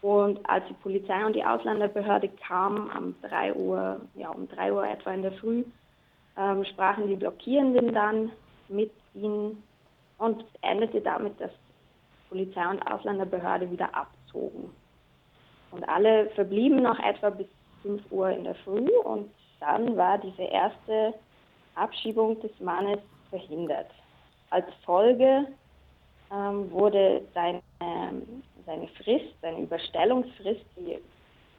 und 0.00 0.48
als 0.48 0.64
die 0.68 0.74
Polizei 0.74 1.24
und 1.26 1.34
die 1.34 1.44
Ausländerbehörde 1.44 2.28
kamen, 2.46 2.90
um 2.96 3.14
3 3.22 3.54
Uhr, 3.54 4.00
ja, 4.14 4.30
um 4.30 4.48
3 4.48 4.72
Uhr 4.72 4.86
etwa 4.86 5.12
in 5.12 5.22
der 5.22 5.32
Früh, 5.32 5.64
ähm, 6.36 6.64
sprachen 6.66 7.08
die 7.08 7.16
Blockierenden 7.16 7.92
dann 7.92 8.30
mit 8.68 8.92
ihnen 9.14 9.62
und 10.18 10.44
endete 10.62 11.00
damit, 11.00 11.40
dass 11.40 11.50
Polizei 12.28 12.68
und 12.68 12.80
Ausländerbehörde 12.82 13.70
wieder 13.70 13.88
abzogen. 13.94 14.70
Und 15.70 15.88
alle 15.88 16.30
verblieben 16.30 16.82
noch 16.82 16.98
etwa 17.00 17.30
bis 17.30 17.46
5 17.82 18.02
Uhr 18.10 18.30
in 18.30 18.44
der 18.44 18.54
Früh 18.56 18.88
und 19.04 19.30
dann 19.60 19.96
war 19.96 20.18
diese 20.18 20.42
erste 20.42 21.14
Abschiebung 21.78 22.40
des 22.40 22.50
Mannes 22.60 23.00
verhindert. 23.30 23.90
Als 24.50 24.66
Folge 24.84 25.46
ähm, 26.32 26.70
wurde 26.70 27.22
sein 27.34 27.60
ähm, 27.80 28.42
seine 28.68 28.86
Frist, 28.88 29.34
seine 29.40 29.60
Überstellungsfrist, 29.62 30.64
die 30.76 30.98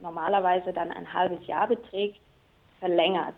normalerweise 0.00 0.72
dann 0.72 0.92
ein 0.92 1.12
halbes 1.12 1.44
Jahr 1.46 1.66
beträgt, 1.66 2.20
verlängert. 2.78 3.34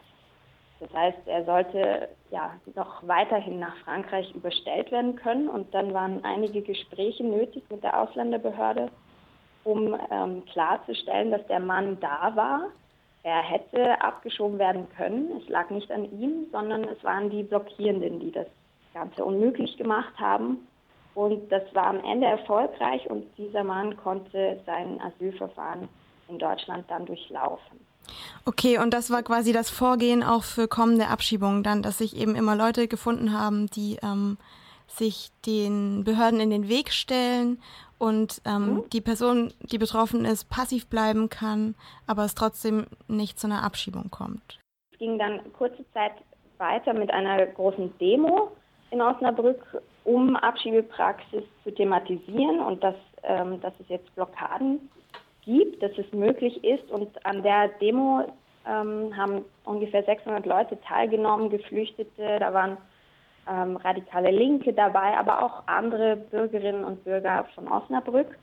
Das 0.79 0.93
heißt, 0.93 1.19
er 1.27 1.45
sollte 1.45 2.09
ja 2.31 2.55
noch 2.75 3.07
weiterhin 3.07 3.61
nach 3.61 3.77
Frankreich 3.79 4.33
überstellt 4.35 4.91
werden 4.91 5.17
können 5.17 5.49
und 5.49 5.73
dann 5.73 5.95
waren 5.95 6.25
einige 6.25 6.61
Gespräche 6.61 7.25
nötig 7.25 7.65
mit 7.71 7.83
der 7.83 7.99
Ausländerbehörde, 7.99 8.91
um 9.65 9.97
ähm, 10.11 10.45
klarzustellen, 10.47 11.31
dass 11.31 11.47
der 11.47 11.61
Mann 11.61 11.99
da 12.01 12.35
war. 12.35 12.67
Er 13.25 13.43
hätte 13.43 14.01
abgeschoben 14.01 14.59
werden 14.59 14.87
können. 14.97 15.41
Es 15.41 15.49
lag 15.49 15.71
nicht 15.71 15.91
an 15.93 16.05
ihm, 16.21 16.47
sondern 16.51 16.85
es 16.85 17.03
waren 17.05 17.31
die 17.31 17.45
Blockierenden, 17.45 18.19
die 18.19 18.33
das 18.33 18.47
Ganze 18.95 19.25
unmöglich 19.25 19.77
gemacht 19.77 20.13
haben. 20.19 20.67
Und 21.15 21.51
das 21.53 21.63
war 21.75 21.87
am 21.87 22.03
Ende 22.05 22.27
erfolgreich 22.27 23.09
und 23.11 23.27
dieser 23.37 23.65
Mann 23.65 23.97
konnte 23.99 24.61
sein 24.67 25.01
Asylverfahren 25.01 25.89
in 26.29 26.39
Deutschland 26.39 26.85
dann 26.89 27.05
durchlaufen. 27.05 27.81
Okay, 28.45 28.79
und 28.79 28.93
das 28.93 29.11
war 29.11 29.23
quasi 29.23 29.53
das 29.53 29.71
Vorgehen 29.71 30.23
auch 30.23 30.43
für 30.43 30.67
kommende 30.67 31.09
Abschiebungen 31.09 31.63
dann, 31.63 31.83
dass 31.83 31.99
sich 31.99 32.17
eben 32.17 32.35
immer 32.35 32.57
Leute 32.57 32.89
gefunden 32.89 33.39
haben, 33.39 33.69
die 33.69 33.99
ähm, 34.03 34.39
sich 34.89 35.31
den 35.47 36.03
Behörden 36.05 36.41
in 36.41 36.51
den 36.51 36.69
Weg 36.69 36.93
stellen 36.93 37.63
und 38.03 38.43
ähm, 38.45 38.75
mhm. 38.75 38.91
die 38.93 39.01
Person, 39.01 39.53
die 39.61 39.79
betroffen 39.79 40.25
ist, 40.25 40.51
passiv 40.51 40.89
bleiben 40.89 41.29
kann, 41.29 41.77
aber 42.09 42.25
es 42.25 42.35
trotzdem 42.35 42.87
nicht 43.07 43.39
zu 43.39 43.47
einer 43.47 43.63
Abschiebung 43.63 44.11
kommt. 44.11 44.59
Es 44.91 44.99
ging 44.99 45.21
dann 45.21 45.41
kurze 45.53 45.85
Zeit 45.93 46.11
weiter 46.59 46.95
mit 46.95 47.13
einer 47.13 47.47
großen 47.47 47.97
Demo 47.99 48.51
in 48.91 49.01
Osnabrück 49.01 49.81
um 50.03 50.35
Abschiebepraxis 50.35 51.45
zu 51.63 51.71
thematisieren 51.71 52.59
und 52.59 52.83
dass, 52.83 52.97
ähm, 53.23 53.61
dass 53.61 53.73
es 53.79 53.89
jetzt 53.89 54.13
Blockaden 54.17 54.91
gibt, 55.45 55.81
dass 55.81 55.93
es 55.97 56.13
möglich 56.13 56.65
ist. 56.65 56.91
Und 56.91 57.25
an 57.25 57.45
der 57.45 57.69
Demo 57.81 58.25
ähm, 58.67 59.17
haben 59.17 59.45
ungefähr 59.65 60.03
600 60.03 60.45
Leute 60.45 60.77
teilgenommen, 60.81 61.51
Geflüchtete, 61.51 62.41
da 62.41 62.53
waren 62.53 62.79
ähm, 63.49 63.77
radikale 63.77 64.31
Linke 64.31 64.73
dabei, 64.73 65.17
aber 65.19 65.45
auch 65.45 65.63
andere 65.67 66.17
Bürgerinnen 66.17 66.85
und 66.85 67.05
Bürger 67.05 67.47
von 67.55 67.69
Osnabrück 67.69 68.39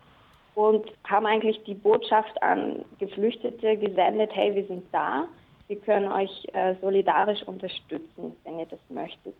und 0.56 0.86
haben 1.08 1.26
eigentlich 1.26 1.64
die 1.64 1.74
Botschaft 1.74 2.42
an 2.44 2.84
Geflüchtete 3.00 3.78
gesendet, 3.78 4.32
hey, 4.34 4.54
wir 4.56 4.66
sind 4.66 4.84
da, 4.92 5.26
wir 5.68 5.78
können 5.78 6.12
euch 6.12 6.48
äh, 6.54 6.76
solidarisch 6.82 7.44
unterstützen, 7.44 8.36
wenn 8.44 8.60
ihr 8.60 8.66
das 8.66 8.80
möchtet. 8.90 9.36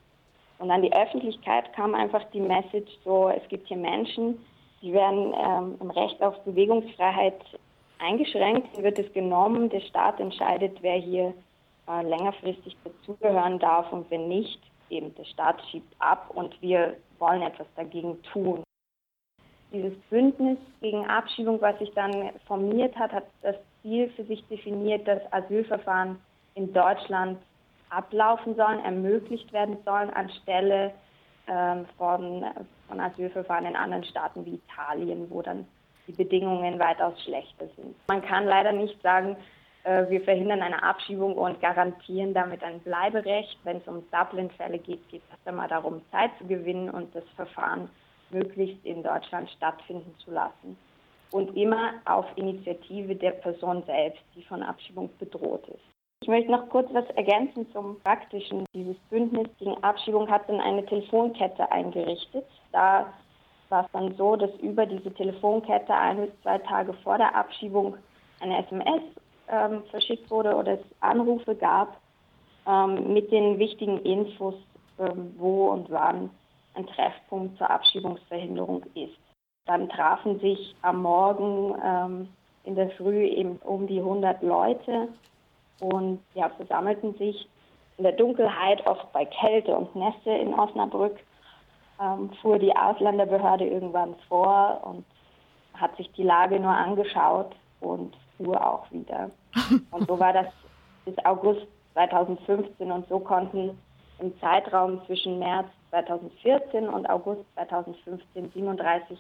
Und 0.60 0.72
an 0.72 0.82
die 0.82 0.94
Öffentlichkeit 0.94 1.74
kam 1.74 1.96
einfach 1.96 2.24
die 2.32 2.42
Message 2.42 2.92
so, 3.04 3.30
es 3.30 3.48
gibt 3.50 3.68
hier 3.68 3.78
Menschen, 3.78 4.40
die 4.82 4.94
werden 4.94 5.34
ähm, 5.34 5.78
im 5.80 5.90
Recht 5.90 6.22
auf 6.22 6.40
Bewegungsfreiheit 6.44 7.40
eingeschränkt, 8.00 8.82
wird 8.82 9.00
es 9.00 9.12
genommen, 9.14 9.70
der 9.70 9.82
Staat 9.82 10.20
entscheidet, 10.20 10.78
wer 10.82 10.96
hier 10.96 11.34
äh, 11.88 12.04
längerfristig 12.04 12.78
dazugehören 12.84 13.60
darf 13.60 13.92
und 13.92 14.10
wenn 14.12 14.28
nicht, 14.28 14.60
eben 14.90 15.14
der 15.16 15.26
Staat 15.26 15.62
schiebt 15.70 15.94
ab 16.00 16.32
und 16.34 16.60
wir 16.62 16.96
wollen 17.18 17.42
etwas 17.42 17.68
dagegen 17.76 18.22
tun. 18.34 18.64
Dieses 19.72 19.96
Bündnis 20.10 20.58
gegen 20.82 21.06
Abschiebung, 21.06 21.62
was 21.62 21.78
sich 21.78 21.92
dann 21.94 22.32
formiert 22.48 22.96
hat, 22.98 23.12
hat 23.12 23.26
das 23.44 23.56
Ziel 23.82 24.10
für 24.16 24.24
sich 24.24 24.44
definiert, 24.48 25.08
dass 25.08 25.22
Asylverfahren 25.32 26.20
in 26.56 26.74
Deutschland 26.74 27.38
ablaufen 27.90 28.56
sollen, 28.56 28.80
ermöglicht 28.80 29.52
werden 29.54 29.78
sollen, 29.86 30.10
anstelle 30.10 30.92
ähm, 31.48 31.86
von, 31.98 32.46
von 32.88 33.00
Asylverfahren 33.00 33.66
in 33.66 33.76
anderen 33.76 34.04
Staaten 34.04 34.46
wie 34.46 34.56
Italien, 34.56 35.30
wo 35.30 35.42
dann 35.42 35.68
die 36.08 36.14
Bedingungen 36.14 36.80
weitaus 36.80 37.22
schlechter 37.24 37.68
sind. 37.76 37.96
Man 38.08 38.24
kann 38.24 38.46
leider 38.46 38.72
nicht 38.72 39.00
sagen, 39.02 39.36
wir 39.84 40.22
verhindern 40.22 40.62
eine 40.62 40.84
Abschiebung 40.84 41.36
und 41.36 41.62
garantieren 41.62 42.34
damit 42.34 42.64
ein 42.64 42.80
Bleiberecht. 42.82 43.58
Wenn 43.64 43.78
es 43.78 43.88
um 43.88 44.04
Dublin-Fälle 44.12 44.78
geht, 44.78 45.08
geht 45.10 45.22
es 45.32 45.48
einmal 45.48 45.70
darum, 45.70 46.02
Zeit 46.12 46.32
zu 46.38 46.46
gewinnen 46.46 46.90
und 46.90 47.14
das 47.16 47.24
Verfahren 47.36 47.90
möglichst 48.32 48.86
in 48.86 49.04
Deutschland 49.04 49.50
stattfinden 49.52 50.14
zu 50.24 50.32
lassen. 50.32 50.78
Und 51.32 51.56
immer 51.56 51.94
auf 52.06 52.26
Initiative 52.36 53.16
der 53.16 53.32
Person 53.32 53.84
selbst, 53.86 54.22
die 54.36 54.44
von 54.44 54.64
Abschiebung 54.64 55.10
bedroht 55.20 55.68
ist. 55.68 55.84
Ich 56.22 56.28
möchte 56.28 56.52
noch 56.52 56.68
kurz 56.70 56.90
was 56.94 57.10
ergänzen 57.12 57.72
zum 57.72 58.00
Praktischen. 58.02 58.66
Dieses 58.74 58.98
Bündnis 59.10 59.48
gegen 59.58 59.82
Abschiebung 59.84 60.30
hat 60.30 60.50
dann 60.50 60.60
eine 60.60 60.86
Telefonkette 60.86 61.72
eingerichtet. 61.72 62.46
Da 62.72 63.14
war 63.70 63.86
es 63.86 63.92
dann 63.94 64.16
so, 64.16 64.36
dass 64.36 64.52
über 64.60 64.86
diese 64.86 65.14
Telefonkette 65.14 65.94
ein 65.94 66.18
bis 66.18 66.42
zwei 66.42 66.58
Tage 66.58 66.94
vor 66.94 67.18
der 67.18 67.34
Abschiebung 67.36 67.96
eine 68.42 68.58
SMS 68.66 69.04
ähm, 69.50 69.84
verschickt 69.92 70.30
wurde 70.30 70.56
oder 70.56 70.74
es 70.74 70.86
Anrufe 71.00 71.56
gab 71.56 72.00
ähm, 72.68 73.14
mit 73.14 73.32
den 73.32 73.60
wichtigen 73.60 74.00
Infos, 74.00 74.56
ähm, 75.00 75.34
wo 75.38 75.70
und 75.70 75.90
wann 75.90 76.30
ein 76.76 76.88
Treffpunkt 76.88 77.58
zur 77.58 77.70
Abschiebungsverhinderung 77.70 78.84
ist. 78.94 79.18
Dann 79.66 79.90
trafen 79.90 80.40
sich 80.40 80.76
am 80.82 81.02
Morgen 81.02 81.76
ähm, 81.84 82.30
in 82.64 82.76
der 82.76 82.90
Früh 82.92 83.26
eben 83.26 83.58
um 83.58 83.88
die 83.88 84.00
100 84.00 84.42
Leute 84.44 85.10
und 85.80 86.20
ja, 86.34 86.50
versammelten 86.50 87.16
sich 87.16 87.48
in 87.98 88.04
der 88.04 88.14
Dunkelheit, 88.14 88.86
oft 88.88 89.12
bei 89.12 89.26
Kälte 89.26 89.76
und 89.76 89.96
Nässe 89.96 90.32
in 90.32 90.54
Osnabrück, 90.54 91.18
ähm, 92.02 92.32
fuhr 92.42 92.58
die 92.60 92.76
Ausländerbehörde 92.76 93.66
irgendwann 93.66 94.16
vor 94.28 94.82
und 94.84 95.06
hat 95.74 95.96
sich 95.98 96.12
die 96.14 96.24
Lage 96.24 96.60
nur 96.60 96.72
angeschaut 96.72 97.56
und 97.82 98.16
fuhr 98.38 98.66
auch 98.66 98.90
wieder. 98.92 99.32
Und 99.92 100.08
so 100.08 100.20
war 100.20 100.34
das 100.34 100.48
bis 101.06 101.18
August 101.26 101.68
2015 101.94 102.92
und 102.92 103.08
so 103.10 103.20
konnten 103.20 103.78
im 104.20 104.40
Zeitraum 104.40 105.02
zwischen 105.06 105.40
März 105.40 105.68
2014 105.90 106.88
und 106.88 107.10
August 107.10 107.42
2015 107.56 108.52
37 108.54 109.18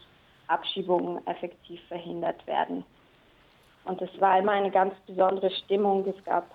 Abschiebungen 0.48 1.26
effektiv 1.28 1.82
verhindert 1.88 2.46
werden. 2.48 2.84
Und 3.86 4.02
es 4.02 4.10
war 4.20 4.40
immer 4.40 4.52
eine 4.52 4.72
ganz 4.72 4.94
besondere 5.08 5.50
Stimmung. 5.52 6.06
Es 6.08 6.24
gab 6.26 6.46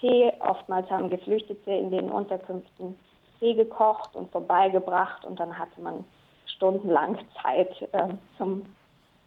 Tee, 0.00 0.32
oftmals 0.40 0.88
haben 0.90 1.10
Geflüchtete 1.10 1.70
in 1.70 1.90
den 1.90 2.10
Unterkünften 2.10 2.98
Tee 3.40 3.54
gekocht 3.54 4.14
und 4.16 4.30
vorbeigebracht 4.32 5.24
und 5.24 5.38
dann 5.38 5.56
hatte 5.56 5.80
man 5.80 6.04
stundenlang 6.46 7.18
Zeit 7.42 7.70
äh, 7.92 8.08
zum, 8.36 8.66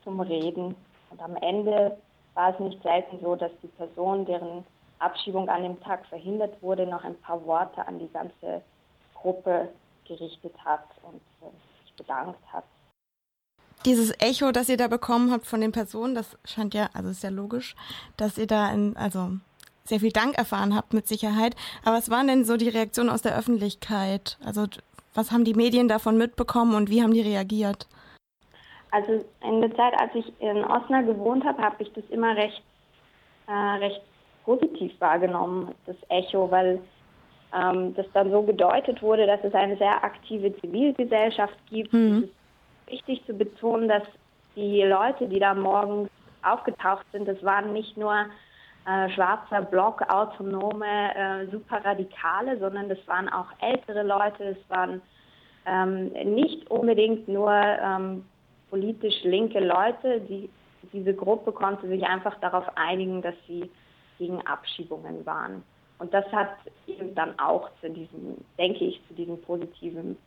zum 0.04 0.20
Reden. 0.20 0.76
Und 1.10 1.22
am 1.22 1.36
Ende 1.38 1.98
war 2.34 2.54
es 2.54 2.60
nicht 2.60 2.82
selten 2.84 3.20
so, 3.22 3.36
dass 3.36 3.52
die 3.62 3.68
Person, 3.68 4.26
deren 4.26 4.66
Abschiebung 5.00 5.50
an 5.50 5.64
dem 5.64 5.80
Tag 5.82 6.06
verhindert 6.08 6.62
wurde, 6.62 6.86
noch 6.86 7.04
ein 7.04 7.20
paar 7.22 7.46
Worte 7.46 7.86
an 7.88 8.00
die 8.00 8.12
ganze 8.12 8.62
Gruppe 9.16 9.70
gerichtet 10.08 10.54
hat 10.64 10.86
und 11.04 11.22
äh, 11.42 11.84
sich 11.84 11.96
bedankt 11.96 12.40
hat 12.52 12.64
dieses 13.86 14.14
Echo, 14.20 14.52
das 14.52 14.70
ihr 14.70 14.78
da 14.78 14.88
bekommen 14.88 15.32
habt 15.32 15.46
von 15.46 15.62
den 15.62 15.72
Personen, 15.72 16.16
das 16.16 16.38
scheint 16.46 16.74
ja, 16.74 16.90
also 16.94 17.10
ist 17.10 17.24
ja 17.24 17.30
logisch, 17.30 17.76
dass 18.18 18.38
ihr 18.38 18.48
da 18.48 18.72
in, 18.72 18.96
also 18.96 19.32
sehr 19.84 20.00
viel 20.00 20.12
Dank 20.12 20.38
erfahren 20.38 20.76
habt 20.76 20.94
mit 20.94 21.08
Sicherheit. 21.08 21.56
Aber 21.84 21.98
was 21.98 22.10
waren 22.10 22.28
denn 22.28 22.46
so 22.46 22.58
die 22.58 22.70
Reaktionen 22.70 23.10
aus 23.10 23.22
der 23.22 23.36
Öffentlichkeit? 23.36 24.38
Also 24.44 24.68
was 25.14 25.32
haben 25.32 25.44
die 25.44 25.54
Medien 25.54 25.88
davon 25.88 26.18
mitbekommen 26.18 26.76
und 26.76 26.90
wie 26.90 27.02
haben 27.02 27.14
die 27.14 27.22
reagiert? 27.22 27.88
Also 28.92 29.24
in 29.44 29.62
der 29.62 29.74
Zeit, 29.76 29.94
als 30.00 30.14
ich 30.14 30.32
in 30.42 30.64
Osnabrück 30.66 31.18
gewohnt 31.18 31.46
habe, 31.46 31.62
habe 31.62 31.76
ich 31.80 31.92
das 31.94 32.04
immer 32.10 32.36
recht, 32.36 32.62
äh, 33.48 33.52
recht 33.52 34.02
positiv 34.44 34.94
wahrgenommen, 35.00 35.74
das 35.86 35.96
Echo, 36.10 36.52
weil 36.52 36.80
ähm, 37.54 37.94
das 37.96 38.06
dann 38.14 38.32
so 38.32 38.42
gedeutet 38.42 39.02
wurde, 39.02 39.26
dass 39.26 39.44
es 39.44 39.54
eine 39.54 39.78
sehr 39.78 40.04
aktive 40.04 40.56
Zivilgesellschaft 40.60 41.58
gibt, 41.70 41.94
mhm. 41.94 42.30
Wichtig 42.88 43.26
zu 43.26 43.34
betonen, 43.34 43.88
dass 43.88 44.04
die 44.58 44.82
Leute, 44.82 45.26
die 45.30 45.40
da 45.40 45.54
morgens 45.54 46.10
aufgetaucht 46.44 47.06
sind, 47.14 47.26
das 47.26 47.42
waren 47.42 47.72
nicht 47.72 47.96
nur 47.96 48.26
äh, 48.86 49.10
schwarzer 49.12 49.62
Block, 49.62 50.02
autonome, 50.10 51.16
äh, 51.16 51.48
Superradikale, 51.52 52.58
sondern 52.60 52.90
das 52.90 52.98
waren 53.08 53.30
auch 53.30 53.46
ältere 53.62 54.04
Leute, 54.04 54.44
es 54.44 54.70
waren 54.70 55.02
ähm, 55.66 56.12
nicht 56.36 56.70
unbedingt 56.70 57.30
nur 57.30 57.54
ähm, 57.54 58.26
politisch 58.72 59.24
linke 59.24 59.60
Leute. 59.60 60.22
Die, 60.22 60.50
diese 60.92 61.14
Gruppe 61.14 61.52
konnte 61.52 61.88
sich 61.88 62.04
einfach 62.04 62.40
darauf 62.40 62.66
einigen, 62.76 63.22
dass 63.22 63.36
sie 63.48 63.70
gegen 64.18 64.42
Abschiebungen 64.48 65.24
waren. 65.26 65.64
Und 66.00 66.12
das 66.16 66.26
hat 66.32 66.50
eben 66.88 67.14
dann 67.14 67.38
auch 67.38 67.70
zu 67.80 67.90
diesem, 67.92 68.38
denke 68.58 68.86
ich, 68.86 69.00
zu 69.08 69.14
diesem 69.14 69.40
positiven 69.42 70.18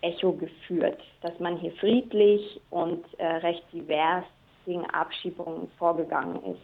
Echo 0.00 0.32
geführt, 0.32 0.98
dass 1.20 1.38
man 1.40 1.58
hier 1.58 1.72
friedlich 1.72 2.58
und 2.70 3.04
äh, 3.18 3.26
recht 3.26 3.64
divers 3.70 4.24
gegen 4.64 4.86
Abschiebungen 4.86 5.70
vorgegangen 5.78 6.42
ist. 6.44 6.60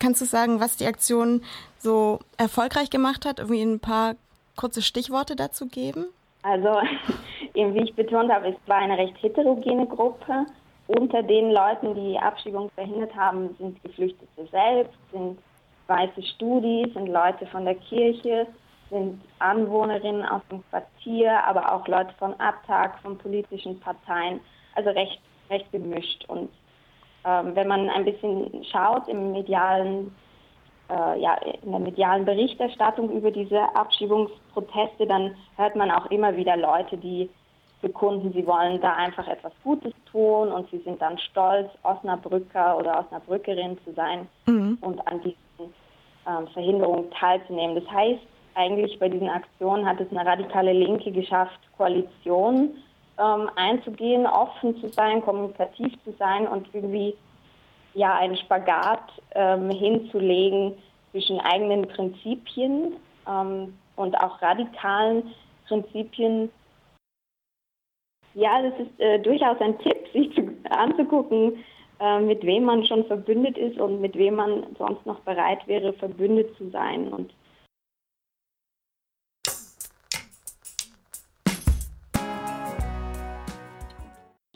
Kannst 0.00 0.20
du 0.20 0.26
sagen, 0.26 0.60
was 0.60 0.76
die 0.76 0.86
Aktion 0.86 1.42
so 1.78 2.20
erfolgreich 2.36 2.90
gemacht 2.90 3.24
hat? 3.24 3.38
Irgendwie 3.40 3.62
ein 3.62 3.80
paar 3.80 4.14
kurze 4.56 4.82
Stichworte 4.82 5.34
dazu 5.34 5.66
geben? 5.66 6.06
Also, 6.44 6.68
wie 7.54 7.82
ich 7.82 7.94
betont 7.94 8.30
habe, 8.30 8.48
es 8.48 8.56
war 8.66 8.78
eine 8.78 8.98
recht 8.98 9.20
heterogene 9.22 9.86
Gruppe. 9.86 10.46
Unter 10.86 11.22
den 11.22 11.50
Leuten, 11.50 11.94
die 11.94 12.18
Abschiebung 12.18 12.70
verhindert 12.74 13.16
haben, 13.16 13.56
sind 13.58 13.82
Geflüchtete 13.82 14.46
selbst, 14.50 14.98
sind 15.10 15.38
weiße 15.86 16.22
Studis, 16.34 16.92
sind 16.92 17.08
Leute 17.08 17.46
von 17.46 17.64
der 17.64 17.76
Kirche, 17.76 18.46
sind 18.90 19.22
Anwohnerinnen 19.38 20.26
aus 20.26 20.42
dem 20.50 20.62
Quartier, 20.68 21.42
aber 21.46 21.72
auch 21.72 21.88
Leute 21.88 22.12
von 22.18 22.38
Abtag, 22.38 22.98
von 23.00 23.16
politischen 23.16 23.80
Parteien, 23.80 24.40
also 24.74 24.90
recht, 24.90 25.20
recht 25.48 25.72
gemischt. 25.72 26.26
Und 26.28 26.50
ähm, 27.24 27.56
wenn 27.56 27.68
man 27.68 27.88
ein 27.88 28.04
bisschen 28.04 28.62
schaut 28.70 29.08
im 29.08 29.32
medialen, 29.32 30.14
äh, 30.90 31.20
ja, 31.20 31.34
in 31.62 31.70
der 31.70 31.80
medialen 31.80 32.24
Berichterstattung 32.24 33.10
über 33.10 33.30
diese 33.30 33.60
Abschiebungsproteste, 33.74 35.06
dann 35.06 35.34
hört 35.56 35.76
man 35.76 35.90
auch 35.90 36.06
immer 36.10 36.36
wieder 36.36 36.56
Leute, 36.56 36.96
die 36.96 37.30
bekunden, 37.80 38.32
sie 38.32 38.46
wollen 38.46 38.80
da 38.80 38.94
einfach 38.94 39.28
etwas 39.28 39.52
Gutes 39.62 39.92
tun 40.10 40.50
und 40.50 40.70
sie 40.70 40.78
sind 40.78 41.02
dann 41.02 41.18
stolz, 41.18 41.70
Osnabrücker 41.82 42.78
oder 42.78 43.00
Osnabrückerin 43.00 43.78
zu 43.84 43.92
sein 43.92 44.26
mhm. 44.46 44.78
und 44.80 45.06
an 45.06 45.20
diesen 45.20 45.74
ähm, 46.26 46.46
Verhinderungen 46.54 47.10
teilzunehmen. 47.10 47.74
Das 47.76 47.90
heißt, 47.90 48.22
eigentlich 48.54 48.98
bei 48.98 49.08
diesen 49.08 49.28
Aktionen 49.28 49.86
hat 49.86 50.00
es 50.00 50.10
eine 50.10 50.24
radikale 50.24 50.72
Linke 50.72 51.12
geschafft, 51.12 51.58
Koalition 51.76 52.70
ähm, 53.18 53.50
einzugehen, 53.56 54.26
offen 54.26 54.80
zu 54.80 54.88
sein, 54.88 55.22
kommunikativ 55.22 55.92
zu 56.04 56.12
sein 56.18 56.46
und 56.46 56.68
irgendwie 56.72 57.14
ja 57.94 58.14
einen 58.14 58.36
Spagat 58.36 59.10
ähm, 59.34 59.70
hinzulegen 59.70 60.74
zwischen 61.10 61.40
eigenen 61.40 61.86
Prinzipien 61.88 62.96
ähm, 63.28 63.74
und 63.96 64.16
auch 64.20 64.42
radikalen 64.42 65.30
Prinzipien. 65.68 66.50
Ja, 68.34 68.62
das 68.62 68.74
ist 68.80 69.00
äh, 69.00 69.20
durchaus 69.20 69.60
ein 69.60 69.78
Tipp, 69.78 69.96
sich 70.12 70.34
zu, 70.34 70.50
anzugucken, 70.70 71.64
äh, 72.00 72.20
mit 72.20 72.44
wem 72.44 72.64
man 72.64 72.84
schon 72.84 73.04
verbündet 73.06 73.56
ist 73.56 73.78
und 73.78 74.00
mit 74.00 74.16
wem 74.16 74.36
man 74.36 74.66
sonst 74.76 75.06
noch 75.06 75.20
bereit 75.20 75.66
wäre, 75.68 75.92
verbündet 75.92 76.56
zu 76.56 76.68
sein. 76.70 77.08
Und 77.08 77.32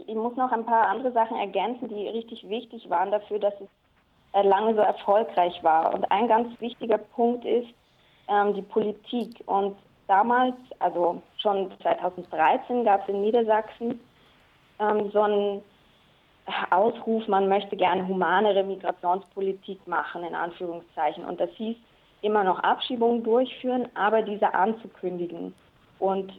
ich 0.08 0.14
muss 0.14 0.34
noch 0.36 0.50
ein 0.52 0.64
paar 0.64 0.88
andere 0.88 1.12
Sachen 1.12 1.36
ergänzen, 1.36 1.88
die 1.88 2.08
richtig 2.08 2.48
wichtig 2.48 2.88
waren 2.88 3.10
dafür, 3.10 3.38
dass 3.38 3.52
es 3.60 3.68
äh, 4.32 4.42
lange 4.42 4.74
so 4.74 4.80
erfolgreich 4.80 5.62
war. 5.62 5.94
Und 5.94 6.10
ein 6.10 6.26
ganz 6.28 6.58
wichtiger 6.60 6.96
Punkt 6.96 7.44
ist 7.44 7.68
ähm, 8.26 8.54
die 8.54 8.62
Politik. 8.62 9.42
Und 9.44 9.76
damals, 10.06 10.56
also 10.78 11.20
schon 11.36 11.70
2013, 11.82 12.84
gab 12.84 13.02
es 13.02 13.10
in 13.10 13.20
Niedersachsen 13.20 14.00
ähm, 14.80 15.10
so 15.12 15.20
einen 15.20 15.62
Ausruf, 16.70 17.28
man 17.28 17.46
möchte 17.46 17.76
gerne 17.76 18.08
humanere 18.08 18.64
Migrationspolitik 18.64 19.86
machen, 19.86 20.24
in 20.24 20.34
Anführungszeichen. 20.34 21.22
Und 21.26 21.38
das 21.38 21.50
hieß 21.50 21.76
immer 22.22 22.44
noch 22.44 22.60
Abschiebungen 22.60 23.22
durchführen, 23.22 23.90
aber 23.94 24.22
diese 24.22 24.54
anzukündigen. 24.54 25.54
Und 25.98 26.32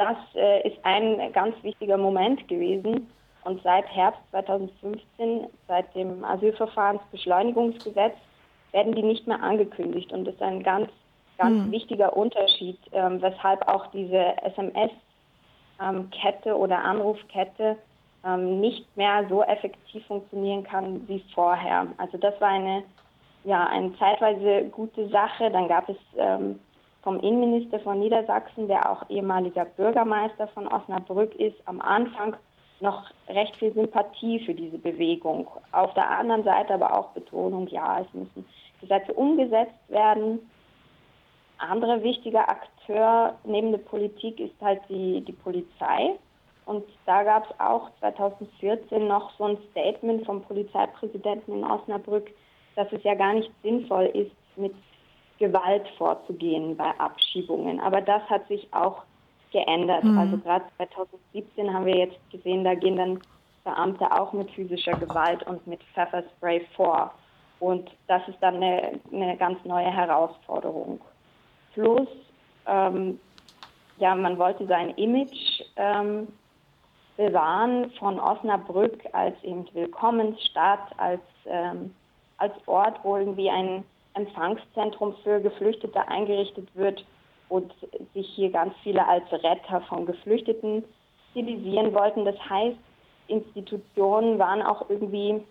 das 0.00 0.16
äh, 0.34 0.66
ist 0.66 0.78
ein 0.82 1.30
ganz 1.32 1.54
wichtiger 1.62 1.98
Moment 1.98 2.48
gewesen. 2.48 3.06
Und 3.44 3.62
seit 3.62 3.86
Herbst 3.86 4.20
2015, 4.30 5.46
seit 5.68 5.94
dem 5.94 6.24
Asylverfahrensbeschleunigungsgesetz, 6.24 8.14
werden 8.72 8.94
die 8.94 9.02
nicht 9.02 9.26
mehr 9.26 9.42
angekündigt. 9.42 10.10
Und 10.12 10.24
das 10.24 10.34
ist 10.34 10.42
ein 10.42 10.62
ganz, 10.62 10.88
ganz 11.36 11.64
hm. 11.64 11.70
wichtiger 11.70 12.16
Unterschied, 12.16 12.78
ähm, 12.92 13.20
weshalb 13.20 13.68
auch 13.68 13.88
diese 13.88 14.36
SMS-Kette 14.42 14.90
ähm, 16.50 16.56
oder 16.56 16.78
Anrufkette 16.78 17.76
ähm, 18.24 18.60
nicht 18.60 18.96
mehr 18.96 19.26
so 19.28 19.42
effektiv 19.42 20.06
funktionieren 20.06 20.64
kann 20.64 21.06
wie 21.08 21.22
vorher. 21.34 21.88
Also 21.98 22.16
das 22.16 22.40
war 22.40 22.48
eine, 22.48 22.84
ja, 23.44 23.66
eine 23.66 23.94
zeitweise 23.98 24.64
gute 24.70 25.08
Sache. 25.08 25.50
Dann 25.50 25.68
gab 25.68 25.88
es 25.88 25.96
ähm, 26.16 26.58
vom 27.02 27.18
Innenminister 27.20 27.80
von 27.80 27.98
Niedersachsen, 27.98 28.68
der 28.68 28.90
auch 28.90 29.08
ehemaliger 29.08 29.64
Bürgermeister 29.64 30.48
von 30.48 30.68
Osnabrück 30.68 31.34
ist, 31.36 31.56
am 31.66 31.80
Anfang 31.80 32.36
noch 32.80 33.04
recht 33.28 33.56
viel 33.56 33.72
Sympathie 33.72 34.40
für 34.40 34.54
diese 34.54 34.78
Bewegung. 34.78 35.46
Auf 35.72 35.92
der 35.94 36.10
anderen 36.10 36.44
Seite 36.44 36.74
aber 36.74 36.96
auch 36.96 37.08
Betonung, 37.10 37.68
ja, 37.68 38.00
es 38.00 38.12
müssen 38.14 38.44
Gesetze 38.80 39.12
umgesetzt 39.12 39.88
werden. 39.88 40.50
Anderer 41.58 42.02
wichtiger 42.02 42.48
Akteur 42.48 43.34
neben 43.44 43.70
der 43.70 43.78
Politik 43.78 44.40
ist 44.40 44.54
halt 44.62 44.80
die, 44.88 45.20
die 45.20 45.32
Polizei. 45.32 46.16
Und 46.64 46.84
da 47.04 47.22
gab 47.22 47.46
es 47.46 47.60
auch 47.60 47.90
2014 48.00 49.06
noch 49.06 49.30
so 49.36 49.44
ein 49.44 49.58
Statement 49.70 50.24
vom 50.24 50.42
Polizeipräsidenten 50.42 51.58
in 51.58 51.64
Osnabrück, 51.64 52.30
dass 52.76 52.90
es 52.92 53.02
ja 53.02 53.14
gar 53.14 53.34
nicht 53.34 53.50
sinnvoll 53.62 54.06
ist, 54.06 54.32
mit 54.56 54.74
Gewalt 55.40 55.88
vorzugehen 55.98 56.76
bei 56.76 56.92
Abschiebungen. 56.98 57.80
Aber 57.80 58.00
das 58.00 58.22
hat 58.30 58.46
sich 58.46 58.68
auch 58.72 59.02
geändert. 59.52 60.04
Mhm. 60.04 60.18
Also 60.18 60.36
gerade 60.38 60.64
2017 60.76 61.72
haben 61.72 61.86
wir 61.86 61.96
jetzt 61.96 62.18
gesehen, 62.30 62.62
da 62.62 62.74
gehen 62.74 62.96
dann 62.96 63.20
Beamte 63.64 64.10
auch 64.12 64.32
mit 64.32 64.50
physischer 64.52 64.92
Gewalt 64.92 65.42
und 65.46 65.66
mit 65.66 65.82
Pfefferspray 65.94 66.66
vor. 66.76 67.12
Und 67.58 67.90
das 68.06 68.26
ist 68.28 68.38
dann 68.40 68.56
eine, 68.56 69.00
eine 69.12 69.36
ganz 69.36 69.62
neue 69.64 69.90
Herausforderung. 69.90 71.00
Plus, 71.74 72.08
ähm, 72.66 73.18
ja, 73.98 74.14
man 74.14 74.38
wollte 74.38 74.66
sein 74.66 74.90
Image 74.90 75.62
ähm, 75.76 76.28
bewahren 77.16 77.90
von 77.98 78.18
Osnabrück 78.18 79.02
als 79.12 79.42
eben 79.42 79.66
Willkommensstadt, 79.74 80.98
als, 80.98 81.20
ähm, 81.46 81.94
als 82.38 82.54
Ort, 82.66 82.98
wo 83.02 83.16
irgendwie 83.16 83.50
ein 83.50 83.84
Empfangszentrum 84.14 85.14
für 85.22 85.40
Geflüchtete 85.40 86.06
eingerichtet 86.08 86.68
wird 86.74 87.04
und 87.48 87.72
sich 88.14 88.28
hier 88.34 88.50
ganz 88.50 88.74
viele 88.82 89.06
als 89.06 89.30
Retter 89.32 89.80
von 89.82 90.06
Geflüchteten 90.06 90.84
stilisieren 91.30 91.92
wollten. 91.94 92.24
Das 92.24 92.36
heißt, 92.48 92.76
Institutionen 93.28 94.38
waren 94.38 94.62
auch 94.62 94.88
irgendwie, 94.88 95.42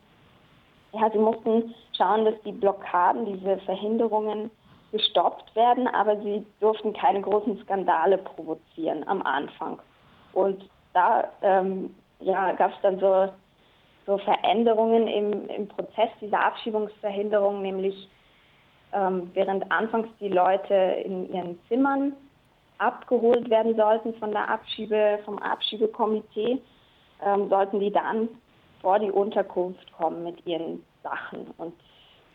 ja, 0.93 1.09
sie 1.11 1.17
mussten 1.17 1.73
schauen, 1.95 2.25
dass 2.25 2.35
die 2.45 2.51
Blockaden, 2.51 3.25
diese 3.25 3.57
Verhinderungen 3.59 4.51
gestoppt 4.91 5.55
werden, 5.55 5.87
aber 5.87 6.17
sie 6.21 6.45
durften 6.59 6.93
keine 6.93 7.21
großen 7.21 7.59
Skandale 7.63 8.17
provozieren 8.17 9.07
am 9.07 9.21
Anfang. 9.21 9.79
Und 10.33 10.67
da 10.93 11.29
ähm, 11.41 11.95
ja, 12.19 12.51
gab 12.53 12.71
es 12.71 12.81
dann 12.81 12.99
so, 12.99 13.29
so 14.05 14.17
Veränderungen 14.17 15.07
im, 15.07 15.49
im 15.49 15.67
Prozess 15.67 16.09
dieser 16.19 16.43
Abschiebungsverhinderung, 16.43 17.61
nämlich 17.61 18.09
ähm, 18.93 19.30
während 19.34 19.71
anfangs 19.71 20.08
die 20.19 20.30
Leute 20.30 20.73
in 20.73 21.32
ihren 21.34 21.60
Zimmern 21.67 22.13
abgeholt 22.78 23.49
werden 23.49 23.75
sollten 23.75 24.13
von 24.15 24.32
der 24.32 24.49
Abschiebe, 24.49 25.19
vom 25.25 25.38
Abschiebekomitee, 25.39 26.62
ähm, 27.25 27.49
sollten 27.49 27.80
die 27.80 27.91
dann 27.91 28.30
vor 28.82 28.99
die 28.99 29.12
Unterkunft 29.12 29.91
kommen 29.93 30.23
mit 30.23 30.45
ihren 30.45 30.84
Sachen 31.04 31.47
und 31.58 31.73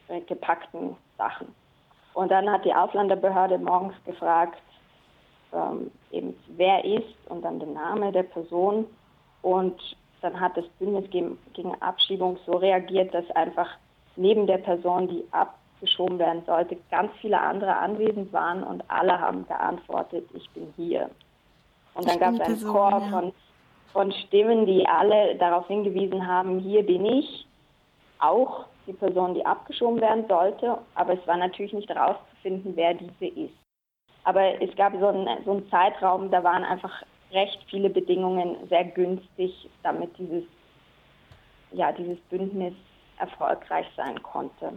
äh, 0.08 0.20
gepackten 0.20 0.96
Sachen. 1.16 1.54
Und 2.12 2.30
dann 2.30 2.50
hat 2.50 2.64
die 2.64 2.74
Ausländerbehörde 2.74 3.58
morgens 3.58 3.94
gefragt, 4.04 4.60
ähm, 5.52 5.90
eben 6.10 6.36
wer 6.56 6.84
ist 6.84 7.14
und 7.28 7.42
dann 7.42 7.58
der 7.58 7.68
Name 7.68 8.12
der 8.12 8.22
Person. 8.22 8.86
Und 9.42 9.80
dann 10.20 10.38
hat 10.38 10.56
das 10.56 10.66
Bündnis 10.78 11.10
gegen, 11.10 11.38
gegen 11.54 11.74
Abschiebung 11.82 12.38
so 12.46 12.52
reagiert, 12.52 13.12
dass 13.14 13.28
einfach 13.32 13.68
neben 14.16 14.46
der 14.46 14.58
Person, 14.58 15.08
die 15.08 15.24
ab 15.32 15.58
geschoben 15.84 16.18
werden 16.18 16.42
sollte, 16.46 16.76
ganz 16.90 17.10
viele 17.20 17.40
andere 17.40 17.76
anwesend 17.76 18.32
waren 18.32 18.62
und 18.62 18.82
alle 18.88 19.18
haben 19.20 19.46
geantwortet, 19.46 20.28
ich 20.34 20.48
bin 20.50 20.72
hier. 20.76 21.10
Und 21.94 22.08
dann 22.08 22.18
gab 22.18 22.34
es 22.34 22.40
einen 22.40 22.62
Chor 22.62 22.90
ja. 22.90 23.00
von, 23.10 23.32
von 23.92 24.12
Stimmen, 24.12 24.66
die 24.66 24.86
alle 24.86 25.36
darauf 25.36 25.66
hingewiesen 25.68 26.26
haben, 26.26 26.58
hier 26.58 26.84
bin 26.84 27.04
ich, 27.04 27.46
auch 28.18 28.66
die 28.86 28.92
Person, 28.92 29.34
die 29.34 29.46
abgeschoben 29.46 30.00
werden 30.00 30.26
sollte, 30.28 30.78
aber 30.94 31.14
es 31.14 31.26
war 31.26 31.36
natürlich 31.36 31.72
nicht 31.72 31.88
herauszufinden, 31.88 32.72
wer 32.76 32.94
diese 32.94 33.26
ist. 33.26 33.54
Aber 34.24 34.60
es 34.62 34.74
gab 34.76 34.94
so 34.98 35.08
einen, 35.08 35.44
so 35.44 35.52
einen 35.52 35.68
Zeitraum, 35.70 36.30
da 36.30 36.42
waren 36.42 36.64
einfach 36.64 37.02
recht 37.30 37.58
viele 37.68 37.90
Bedingungen 37.90 38.56
sehr 38.68 38.84
günstig, 38.84 39.68
damit 39.82 40.16
dieses, 40.18 40.44
ja, 41.72 41.92
dieses 41.92 42.18
Bündnis 42.30 42.74
erfolgreich 43.18 43.86
sein 43.96 44.22
konnte. 44.22 44.72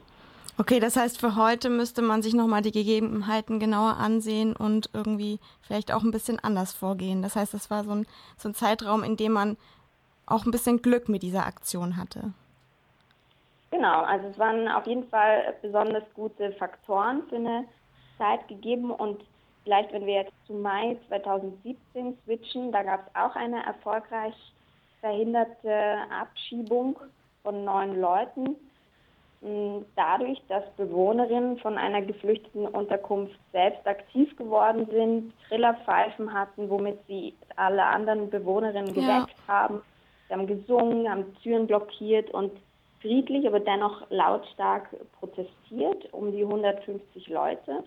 Okay, 0.59 0.79
das 0.79 0.95
heißt, 0.95 1.19
für 1.19 1.35
heute 1.35 1.69
müsste 1.69 2.01
man 2.01 2.23
sich 2.23 2.33
nochmal 2.33 2.63
die 2.63 2.71
Gegebenheiten 2.71 3.59
genauer 3.59 3.97
ansehen 3.97 4.55
und 4.55 4.89
irgendwie 4.91 5.39
vielleicht 5.61 5.93
auch 5.93 6.01
ein 6.03 6.09
bisschen 6.09 6.39
anders 6.39 6.73
vorgehen. 6.73 7.21
Das 7.21 7.35
heißt, 7.35 7.53
es 7.53 7.69
war 7.69 7.83
so 7.83 7.91
ein, 7.91 8.07
so 8.37 8.49
ein 8.49 8.55
Zeitraum, 8.55 9.03
in 9.03 9.17
dem 9.17 9.33
man 9.33 9.57
auch 10.25 10.45
ein 10.45 10.51
bisschen 10.51 10.81
Glück 10.81 11.09
mit 11.09 11.21
dieser 11.21 11.45
Aktion 11.45 11.95
hatte. 11.95 12.33
Genau, 13.69 14.01
also 14.01 14.27
es 14.27 14.39
waren 14.39 14.67
auf 14.67 14.87
jeden 14.87 15.07
Fall 15.09 15.53
besonders 15.61 16.03
gute 16.15 16.51
Faktoren 16.53 17.21
für 17.29 17.35
eine 17.35 17.65
Zeit 18.17 18.47
gegeben 18.47 18.89
und 18.89 19.23
vielleicht, 19.63 19.93
wenn 19.93 20.07
wir 20.07 20.23
jetzt 20.23 20.33
zu 20.47 20.53
Mai 20.53 20.97
2017 21.07 22.17
switchen, 22.23 22.71
da 22.71 22.81
gab 22.81 23.05
es 23.05 23.15
auch 23.15 23.35
eine 23.35 23.63
erfolgreich 23.63 24.33
verhinderte 25.01 25.97
Abschiebung 26.09 26.97
von 27.43 27.63
neun 27.63 27.99
Leuten 28.01 28.55
dadurch, 29.95 30.41
dass 30.47 30.63
Bewohnerinnen 30.77 31.57
von 31.59 31.77
einer 31.77 32.01
geflüchteten 32.01 32.67
Unterkunft 32.67 33.37
selbst 33.51 33.85
aktiv 33.85 34.35
geworden 34.35 34.87
sind, 34.91 35.33
Trillerpfeifen 35.47 36.33
hatten, 36.33 36.69
womit 36.69 36.97
sie 37.07 37.35
alle 37.55 37.83
anderen 37.83 38.29
Bewohnerinnen 38.29 38.93
geweckt 38.93 39.35
ja. 39.47 39.47
haben. 39.47 39.81
Sie 40.27 40.33
haben 40.33 40.47
gesungen, 40.47 41.09
haben 41.09 41.35
Türen 41.43 41.67
blockiert 41.67 42.31
und 42.31 42.51
friedlich, 42.99 43.45
aber 43.47 43.59
dennoch 43.59 44.09
lautstark 44.09 44.89
protestiert, 45.19 46.11
um 46.13 46.31
die 46.31 46.43
150 46.43 47.27
Leute. 47.27 47.83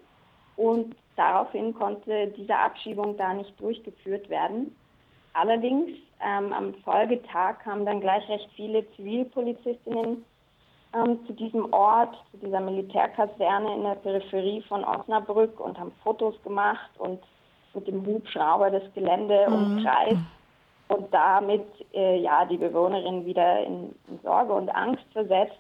Und 0.57 0.95
daraufhin 1.17 1.75
konnte 1.75 2.29
diese 2.29 2.57
Abschiebung 2.57 3.17
da 3.17 3.35
nicht 3.35 3.59
durchgeführt 3.61 4.29
werden. 4.29 4.75
Allerdings 5.33 5.91
ähm, 6.25 6.53
am 6.53 6.75
Folgetag 6.85 7.59
kamen 7.65 7.87
dann 7.87 8.01
gleich 8.01 8.29
recht 8.29 8.49
viele 8.55 8.89
Zivilpolizistinnen 8.93 10.25
ähm, 10.95 11.25
zu 11.27 11.33
diesem 11.33 11.73
Ort, 11.73 12.17
zu 12.31 12.39
dieser 12.39 12.61
Militärkaserne 12.61 13.75
in 13.75 13.83
der 13.83 13.95
Peripherie 13.97 14.63
von 14.63 14.85
Osnabrück 14.85 15.61
und 15.61 15.79
haben 15.79 15.93
Fotos 16.03 16.35
gemacht 16.43 16.91
und 16.99 17.21
mit 17.75 17.87
dem 17.87 18.05
Hubschrauber 18.05 18.71
das 18.71 18.83
Gelände 18.95 19.47
mhm. 19.49 19.55
umkreist 19.55 20.19
und 20.89 21.13
damit 21.15 21.67
äh, 21.95 22.21
ja 22.21 22.45
die 22.45 22.57
Bewohnerin 22.57 23.25
wieder 23.25 23.65
in, 23.65 23.95
in 24.09 24.19
Sorge 24.23 24.53
und 24.53 24.69
Angst 24.71 25.05
versetzt. 25.13 25.59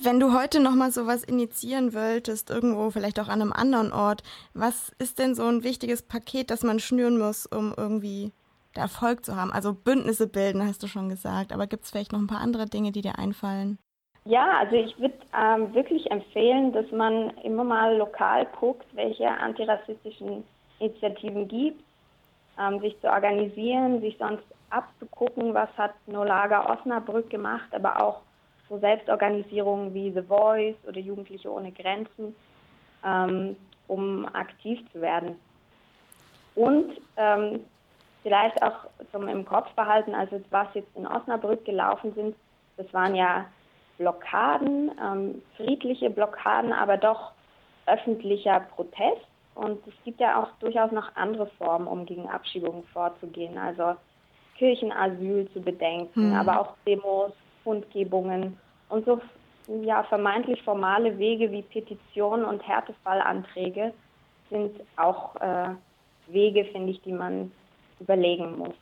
Wenn 0.00 0.20
du 0.20 0.32
heute 0.32 0.60
nochmal 0.60 0.92
sowas 0.92 1.24
initiieren 1.24 1.92
wolltest, 1.92 2.50
irgendwo 2.50 2.90
vielleicht 2.90 3.18
auch 3.18 3.28
an 3.28 3.42
einem 3.42 3.52
anderen 3.52 3.92
Ort, 3.92 4.22
was 4.54 4.92
ist 4.98 5.18
denn 5.18 5.34
so 5.34 5.44
ein 5.44 5.64
wichtiges 5.64 6.02
Paket, 6.02 6.50
das 6.50 6.62
man 6.62 6.78
schnüren 6.78 7.18
muss, 7.18 7.46
um 7.46 7.74
irgendwie 7.76 8.32
Erfolg 8.74 9.24
zu 9.24 9.34
haben? 9.34 9.52
Also 9.52 9.74
Bündnisse 9.74 10.28
bilden, 10.28 10.64
hast 10.64 10.84
du 10.84 10.86
schon 10.86 11.08
gesagt, 11.08 11.52
aber 11.52 11.66
gibt 11.66 11.84
es 11.84 11.90
vielleicht 11.90 12.12
noch 12.12 12.20
ein 12.20 12.28
paar 12.28 12.40
andere 12.40 12.66
Dinge, 12.66 12.92
die 12.92 13.02
dir 13.02 13.18
einfallen? 13.18 13.78
Ja, 14.28 14.58
also 14.58 14.76
ich 14.76 14.98
würde 15.00 15.14
ähm, 15.34 15.72
wirklich 15.72 16.10
empfehlen, 16.10 16.70
dass 16.72 16.90
man 16.90 17.30
immer 17.44 17.64
mal 17.64 17.96
lokal 17.96 18.44
guckt, 18.60 18.84
welche 18.92 19.26
antirassistischen 19.26 20.44
Initiativen 20.80 21.48
gibt, 21.48 21.82
ähm, 22.60 22.78
sich 22.80 23.00
zu 23.00 23.08
organisieren, 23.08 24.02
sich 24.02 24.18
sonst 24.18 24.44
abzugucken, 24.68 25.54
was 25.54 25.70
hat 25.78 25.94
No 26.06 26.24
Lager 26.24 26.68
Osnabrück 26.68 27.30
gemacht, 27.30 27.68
aber 27.72 28.02
auch 28.02 28.20
so 28.68 28.78
Selbstorganisierungen 28.78 29.94
wie 29.94 30.12
The 30.12 30.20
Voice 30.20 30.76
oder 30.86 31.00
Jugendliche 31.00 31.50
ohne 31.50 31.72
Grenzen, 31.72 32.36
ähm, 33.06 33.56
um 33.86 34.26
aktiv 34.34 34.78
zu 34.92 35.00
werden. 35.00 35.40
Und 36.54 37.00
ähm, 37.16 37.60
vielleicht 38.22 38.62
auch 38.62 38.90
zum 39.10 39.26
im 39.26 39.46
Kopf 39.46 39.72
behalten, 39.72 40.14
also 40.14 40.38
was 40.50 40.68
jetzt 40.74 40.94
in 40.96 41.06
Osnabrück 41.06 41.64
gelaufen 41.64 42.12
sind, 42.14 42.36
das 42.76 42.92
waren 42.92 43.14
ja 43.14 43.46
Blockaden, 43.98 44.90
ähm, 45.02 45.42
friedliche 45.56 46.10
Blockaden, 46.10 46.72
aber 46.72 46.96
doch 46.96 47.32
öffentlicher 47.86 48.60
Protest. 48.74 49.26
Und 49.54 49.84
es 49.86 49.94
gibt 50.04 50.20
ja 50.20 50.40
auch 50.40 50.48
durchaus 50.60 50.92
noch 50.92 51.14
andere 51.16 51.46
Formen, 51.58 51.88
um 51.88 52.06
gegen 52.06 52.28
Abschiebungen 52.28 52.84
vorzugehen. 52.92 53.58
Also 53.58 53.94
Kirchenasyl 54.56 55.48
zu 55.52 55.60
bedenken, 55.60 56.30
Mhm. 56.30 56.34
aber 56.34 56.60
auch 56.60 56.74
Demos, 56.86 57.32
Kundgebungen 57.64 58.56
und 58.88 59.04
so 59.04 59.20
ja, 59.82 60.02
vermeintlich 60.04 60.62
formale 60.62 61.18
Wege 61.18 61.50
wie 61.52 61.62
Petitionen 61.62 62.44
und 62.46 62.66
Härtefallanträge 62.66 63.92
sind 64.48 64.80
auch 64.96 65.36
äh, 65.36 65.68
Wege, 66.28 66.64
finde 66.66 66.92
ich, 66.92 67.02
die 67.02 67.12
man 67.12 67.52
überlegen 68.00 68.56
muss. 68.58 68.74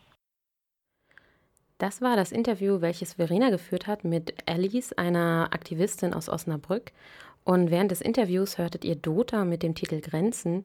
Das 1.79 2.01
war 2.01 2.17
das 2.17 2.33
Interview, 2.33 2.81
welches 2.81 3.15
Verena 3.15 3.51
geführt 3.51 3.87
hat 3.87 4.03
mit 4.03 4.35
Alice, 4.49 4.95
einer 4.95 5.51
Aktivistin 5.53 6.15
aus 6.15 6.31
Osnabrück. 6.31 6.93
Und 7.45 7.71
während 7.71 7.91
des 7.91 8.01
Interviews 8.01 8.57
hörtet 8.57 8.85
ihr 8.85 8.97
Dota 8.97 9.45
mit 9.45 9.62
dem 9.62 9.75
Titel 9.75 10.01
Grenzen. 10.01 10.65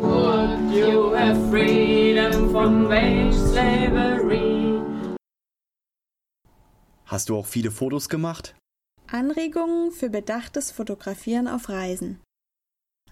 Would 0.00 0.72
you 0.74 1.14
have 1.14 1.48
freedom 1.48 2.50
from 2.50 2.88
wage 2.88 3.32
slavery? 3.32 4.45
Hast 7.06 7.28
du 7.28 7.36
auch 7.36 7.46
viele 7.46 7.70
Fotos 7.70 8.08
gemacht? 8.08 8.56
Anregungen 9.06 9.92
für 9.92 10.10
bedachtes 10.10 10.72
Fotografieren 10.72 11.46
auf 11.46 11.68
Reisen. 11.68 12.20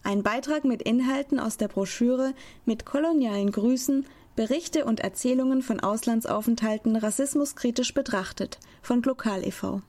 Ein 0.03 0.25
Beitrag 0.25 0.65
mit 0.65 0.83
Inhalten 0.83 1.39
aus 1.39 1.57
der 1.57 1.69
Broschüre 1.69 2.35
mit 2.65 2.85
kolonialen 2.85 3.53
Grüßen, 3.53 4.05
Berichte 4.35 4.85
und 4.85 4.99
Erzählungen 4.99 5.63
von 5.63 5.79
Auslandsaufenthalten 5.79 6.97
rassismuskritisch 6.97 7.95
betrachtet 7.95 8.59
von 8.83 9.01
Glokal 9.01 9.47
e.V. 9.47 9.81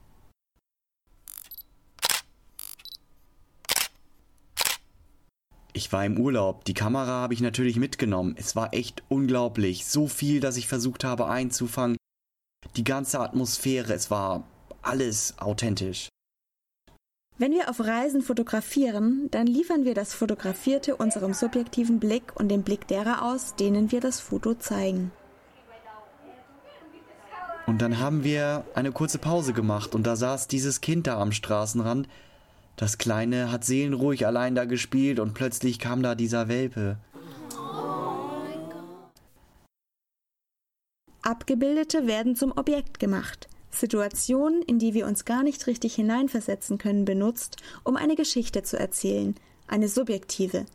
Ich 5.72 5.92
war 5.92 6.06
im 6.06 6.18
Urlaub. 6.18 6.64
Die 6.64 6.74
Kamera 6.74 7.08
habe 7.08 7.34
ich 7.34 7.40
natürlich 7.40 7.76
mitgenommen. 7.76 8.36
Es 8.38 8.54
war 8.54 8.72
echt 8.72 9.02
unglaublich. 9.08 9.84
So 9.84 10.06
viel, 10.06 10.38
dass 10.40 10.56
ich 10.56 10.68
versucht 10.68 11.02
habe 11.02 11.26
einzufangen. 11.26 11.95
Die 12.76 12.84
ganze 12.84 13.20
Atmosphäre, 13.20 13.94
es 13.94 14.10
war 14.10 14.44
alles 14.82 15.34
authentisch. 15.38 16.08
Wenn 17.38 17.52
wir 17.52 17.68
auf 17.70 17.80
Reisen 17.80 18.22
fotografieren, 18.22 19.28
dann 19.30 19.46
liefern 19.46 19.84
wir 19.84 19.94
das 19.94 20.14
Fotografierte 20.14 20.96
unserem 20.96 21.34
subjektiven 21.34 22.00
Blick 22.00 22.34
und 22.34 22.48
dem 22.48 22.62
Blick 22.62 22.86
derer 22.86 23.22
aus, 23.22 23.54
denen 23.56 23.92
wir 23.92 24.00
das 24.00 24.20
Foto 24.20 24.54
zeigen. 24.54 25.10
Und 27.66 27.82
dann 27.82 27.98
haben 27.98 28.24
wir 28.24 28.64
eine 28.74 28.92
kurze 28.92 29.18
Pause 29.18 29.52
gemacht 29.52 29.94
und 29.94 30.06
da 30.06 30.14
saß 30.14 30.46
dieses 30.46 30.80
Kind 30.80 31.06
da 31.06 31.18
am 31.20 31.32
Straßenrand. 31.32 32.08
Das 32.76 32.96
Kleine 32.96 33.50
hat 33.50 33.64
seelenruhig 33.64 34.26
allein 34.26 34.54
da 34.54 34.66
gespielt 34.66 35.18
und 35.18 35.34
plötzlich 35.34 35.78
kam 35.78 36.02
da 36.02 36.14
dieser 36.14 36.48
Welpe. 36.48 36.98
Abgebildete 41.26 42.06
werden 42.06 42.36
zum 42.36 42.52
Objekt 42.56 43.00
gemacht. 43.00 43.48
Situationen, 43.72 44.62
in 44.62 44.78
die 44.78 44.94
wir 44.94 45.08
uns 45.08 45.24
gar 45.24 45.42
nicht 45.42 45.66
richtig 45.66 45.96
hineinversetzen 45.96 46.78
können, 46.78 47.04
benutzt, 47.04 47.56
um 47.82 47.96
eine 47.96 48.14
Geschichte 48.14 48.62
zu 48.62 48.78
erzählen, 48.78 49.34
eine 49.66 49.88
subjektive, 49.88 50.66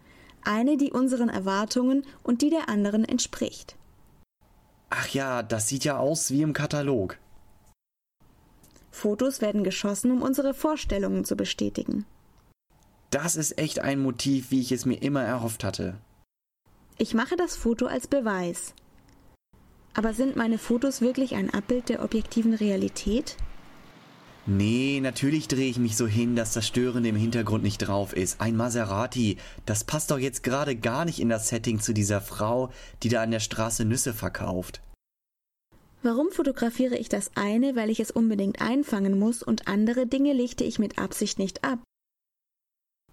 eine, 0.44 0.76
die 0.76 0.92
unseren 0.92 1.30
Erwartungen 1.30 2.06
und 2.22 2.42
die 2.42 2.50
der 2.50 2.68
anderen 2.68 3.06
entspricht. 3.06 3.78
Ach 4.90 5.08
ja, 5.08 5.42
das 5.42 5.70
sieht 5.70 5.86
ja 5.86 5.98
aus 5.98 6.32
wie 6.32 6.42
im 6.42 6.52
Katalog. 6.52 7.18
Fotos 8.92 9.40
werden 9.40 9.64
geschossen, 9.64 10.12
um 10.12 10.22
unsere 10.22 10.54
Vorstellungen 10.54 11.24
zu 11.24 11.38
bestätigen. 11.38 12.06
Das 13.10 13.38
ist 13.38 13.58
echt 13.58 13.80
ein 13.80 14.02
Motiv, 14.02 14.52
wie 14.52 14.60
ich 14.60 14.74
es 14.74 14.86
mir 14.86 15.02
immer 15.02 15.24
erhofft 15.24 15.64
hatte. 15.64 15.96
Ich 16.98 17.14
mache 17.14 17.38
das 17.38 17.56
Foto 17.56 17.86
als 17.86 18.08
Beweis. 18.08 18.74
Aber 19.94 20.14
sind 20.14 20.36
meine 20.36 20.58
Fotos 20.58 21.02
wirklich 21.02 21.36
ein 21.36 21.54
Abbild 21.54 21.90
der 21.90 22.04
objektiven 22.04 22.54
Realität? 22.54 23.36
Nee, 24.48 25.00
natürlich 25.02 25.48
drehe 25.48 25.70
ich 25.70 25.78
mich 25.78 25.96
so 25.96 26.08
hin, 26.08 26.36
dass 26.36 26.54
das 26.54 26.66
Störende 26.66 27.10
im 27.10 27.16
Hintergrund 27.16 27.64
nicht 27.64 27.78
drauf 27.78 28.14
ist. 28.14 28.42
Ein 28.42 28.56
Maserati, 28.56 29.38
das 29.66 29.84
passt 29.84 30.10
doch 30.10 30.18
jetzt 30.18 30.42
gerade 30.44 30.76
gar 30.76 31.06
nicht 31.06 31.20
in 31.20 31.30
das 31.30 31.50
Setting 31.50 31.80
zu 31.80 31.94
dieser 31.94 32.22
Frau, 32.22 32.72
die 33.04 33.10
da 33.10 33.22
an 33.22 33.32
der 33.32 33.40
Straße 33.40 33.86
Nüsse 33.86 34.14
verkauft. 34.14 34.82
Warum 36.02 36.32
fotografiere 36.32 36.98
ich 36.98 37.10
das 37.10 37.30
eine, 37.36 37.76
weil 37.76 37.92
ich 37.92 38.00
es 38.00 38.10
unbedingt 38.10 38.60
einfangen 38.62 39.20
muss, 39.20 39.44
und 39.44 39.68
andere 39.68 40.08
Dinge 40.08 40.34
lichte 40.34 40.64
ich 40.64 40.80
mit 40.80 40.98
Absicht 40.98 41.38
nicht 41.38 41.64
ab? 41.64 41.80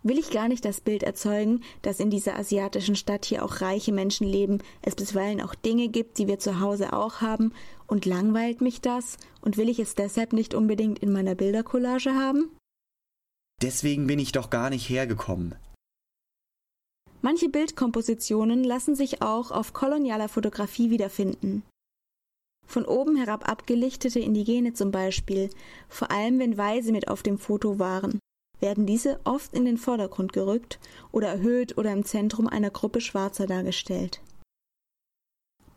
Will 0.03 0.19
ich 0.19 0.31
gar 0.31 0.49
nicht 0.49 0.65
das 0.65 0.81
Bild 0.81 1.03
erzeugen, 1.03 1.63
dass 1.83 1.99
in 1.99 2.11
dieser 2.11 2.37
asiatischen 2.37 2.95
Stadt 2.95 3.25
hier 3.25 3.45
auch 3.45 3.61
reiche 3.61 3.93
Menschen 3.93 4.27
leben, 4.27 4.59
es 4.81 4.95
bisweilen 4.95 5.41
auch 5.41 5.55
Dinge 5.55 5.89
gibt, 5.89 6.19
die 6.19 6.29
wir 6.29 6.39
zu 6.39 6.61
Hause 6.61 6.93
auch 6.93 7.21
haben, 7.21 7.53
und 7.87 8.07
langweilt 8.07 8.61
mich 8.61 8.81
das, 8.81 9.17
und 9.41 9.57
will 9.57 9.69
ich 9.69 9.81
es 9.81 9.95
deshalb 9.95 10.33
nicht 10.33 10.55
unbedingt 10.55 11.01
in 11.01 11.11
meiner 11.11 11.35
Bildercollage 11.35 12.15
haben? 12.15 12.51
Deswegen 13.61 14.07
bin 14.07 14.21
ich 14.21 14.31
doch 14.31 14.51
gar 14.51 14.71
nicht 14.71 14.89
hergekommen. 14.89 15.57
Manche 17.21 17.49
Bildkompositionen 17.49 18.63
lassen 18.63 18.95
sich 18.95 19.23
auch 19.23 19.51
auf 19.51 19.73
kolonialer 19.73 20.29
Fotografie 20.29 20.91
wiederfinden. 20.91 21.65
Von 22.69 22.85
oben 22.85 23.17
herab 23.17 23.49
abgelichtete 23.49 24.21
Indigene 24.21 24.75
zum 24.75 24.93
Beispiel, 24.93 25.51
vor 25.89 26.13
allem 26.13 26.39
wenn 26.39 26.57
Weise 26.57 26.93
mit 26.93 27.09
auf 27.09 27.25
dem 27.25 27.39
Foto 27.39 27.81
waren, 27.81 28.21
werden 28.61 28.87
diese 28.87 29.21
oft 29.25 29.55
in 29.55 29.65
den 29.65 29.79
Vordergrund 29.79 30.33
gerückt 30.33 30.79
oder 31.13 31.29
erhöht 31.29 31.79
oder 31.79 31.93
im 31.93 32.05
Zentrum 32.05 32.47
einer 32.47 32.71
Gruppe 32.71 33.01
Schwarzer 33.01 33.47
dargestellt. 33.47 34.21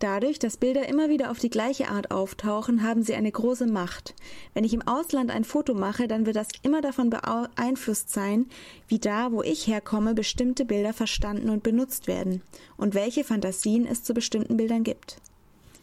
Dadurch, 0.02 0.40
dass 0.40 0.58
Bilder 0.58 0.90
immer 0.90 1.10
wieder 1.10 1.30
auf 1.30 1.38
die 1.38 1.52
gleiche 1.52 1.90
Art 1.90 2.10
auftauchen, 2.10 2.82
haben 2.82 3.04
sie 3.04 3.14
eine 3.14 3.32
große 3.32 3.68
Macht. 3.68 4.16
Wenn 4.56 4.64
ich 4.64 4.74
im 4.74 4.82
Ausland 4.82 5.30
ein 5.30 5.44
Foto 5.44 5.76
mache, 5.76 6.08
dann 6.08 6.26
wird 6.26 6.38
das 6.38 6.48
immer 6.64 6.82
davon 6.82 7.12
beeinflusst 7.12 8.10
sein, 8.10 8.48
wie 8.88 8.98
da, 8.98 9.32
wo 9.32 9.44
ich 9.44 9.68
herkomme, 9.68 10.16
bestimmte 10.16 10.66
Bilder 10.66 10.94
verstanden 10.94 11.52
und 11.52 11.62
benutzt 11.62 12.08
werden 12.08 12.42
und 12.78 12.96
welche 12.96 13.24
Fantasien 13.24 13.86
es 13.86 14.04
zu 14.04 14.16
bestimmten 14.16 14.58
Bildern 14.58 14.84
gibt. 14.84 15.18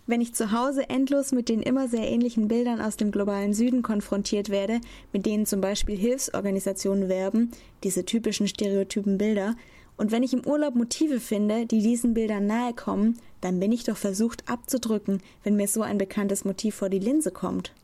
Wenn 0.08 0.22
ich 0.22 0.34
zu 0.34 0.52
Hause 0.52 0.88
endlos 0.88 1.32
mit 1.32 1.50
den 1.50 1.60
immer 1.60 1.86
sehr 1.86 2.10
ähnlichen 2.10 2.48
Bildern 2.48 2.80
aus 2.80 2.96
dem 2.96 3.10
globalen 3.10 3.52
Süden 3.52 3.82
konfrontiert 3.82 4.48
werde, 4.48 4.80
mit 5.12 5.26
denen 5.26 5.44
zum 5.44 5.60
Beispiel 5.60 5.98
Hilfsorganisationen 5.98 7.10
werben, 7.10 7.50
diese 7.84 8.06
typischen 8.06 8.48
stereotypen 8.48 9.18
Bilder, 9.18 9.54
und 9.98 10.10
wenn 10.10 10.22
ich 10.22 10.32
im 10.32 10.46
Urlaub 10.46 10.76
Motive 10.76 11.20
finde, 11.20 11.66
die 11.66 11.82
diesen 11.82 12.14
Bildern 12.14 12.46
nahe 12.46 12.72
kommen, 12.72 13.18
dann 13.42 13.60
bin 13.60 13.70
ich 13.70 13.84
doch 13.84 13.98
versucht 13.98 14.48
abzudrücken, 14.48 15.20
wenn 15.42 15.56
mir 15.56 15.68
so 15.68 15.82
ein 15.82 15.98
bekanntes 15.98 16.46
Motiv 16.46 16.76
vor 16.76 16.88
die 16.88 17.00
Linse 17.00 17.30
kommt. 17.30 17.74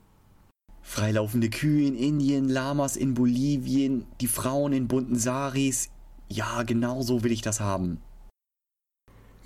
Freilaufende 0.81 1.51
Kühe 1.51 1.87
in 1.87 1.95
Indien, 1.95 2.49
Lamas 2.49 2.97
in 2.97 3.13
Bolivien, 3.13 4.07
die 4.23 4.29
Frauen 4.29 4.73
in 4.73 4.89
bunten 4.89 5.19
Saris. 5.19 5.91
Ja, 6.31 6.63
genau 6.63 7.03
so 7.03 7.23
will 7.23 7.33
ich 7.33 7.43
das 7.43 7.61
haben. 7.61 7.99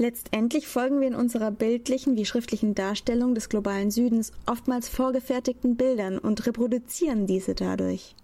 Letztendlich 0.00 0.68
folgen 0.68 1.00
wir 1.00 1.08
in 1.08 1.16
unserer 1.16 1.50
bildlichen 1.50 2.16
wie 2.16 2.24
schriftlichen 2.24 2.76
Darstellung 2.76 3.34
des 3.34 3.48
globalen 3.48 3.90
Südens 3.90 4.32
oftmals 4.46 4.88
vorgefertigten 4.88 5.76
Bildern 5.76 6.18
und 6.18 6.46
reproduzieren 6.46 7.26
diese 7.26 7.56
dadurch. 7.56 8.14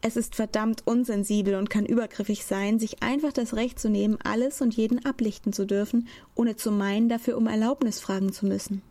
Es 0.00 0.16
ist 0.16 0.36
verdammt 0.36 0.86
unsensibel 0.86 1.56
und 1.56 1.70
kann 1.70 1.86
übergriffig 1.86 2.44
sein, 2.44 2.78
sich 2.78 3.02
einfach 3.02 3.32
das 3.32 3.54
Recht 3.54 3.80
zu 3.80 3.90
nehmen, 3.90 4.18
alles 4.22 4.60
und 4.60 4.74
jeden 4.76 5.04
ablichten 5.04 5.52
zu 5.52 5.66
dürfen, 5.66 6.06
ohne 6.36 6.54
zu 6.54 6.70
meinen, 6.70 7.08
dafür 7.08 7.36
um 7.36 7.48
Erlaubnis 7.48 7.98
fragen 7.98 8.32
zu 8.32 8.46
müssen. 8.46 8.82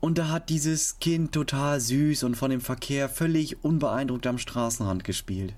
Und 0.00 0.18
da 0.18 0.30
hat 0.30 0.48
dieses 0.48 0.98
Kind 0.98 1.30
total 1.30 1.78
süß 1.80 2.24
und 2.24 2.34
von 2.34 2.50
dem 2.50 2.60
Verkehr 2.60 3.08
völlig 3.08 3.62
unbeeindruckt 3.62 4.26
am 4.26 4.38
Straßenrand 4.38 5.04
gespielt. 5.04 5.54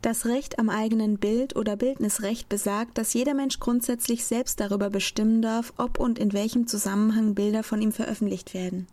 Das 0.00 0.26
Recht 0.26 0.60
am 0.60 0.70
eigenen 0.70 1.18
Bild 1.18 1.56
oder 1.56 1.76
Bildnisrecht 1.76 2.48
besagt, 2.48 2.98
dass 2.98 3.14
jeder 3.14 3.34
Mensch 3.34 3.58
grundsätzlich 3.58 4.24
selbst 4.24 4.60
darüber 4.60 4.90
bestimmen 4.90 5.42
darf, 5.42 5.72
ob 5.76 5.98
und 5.98 6.20
in 6.20 6.32
welchem 6.32 6.68
Zusammenhang 6.68 7.34
Bilder 7.34 7.64
von 7.64 7.82
ihm 7.82 7.90
veröffentlicht 7.90 8.54
werden. 8.54 8.86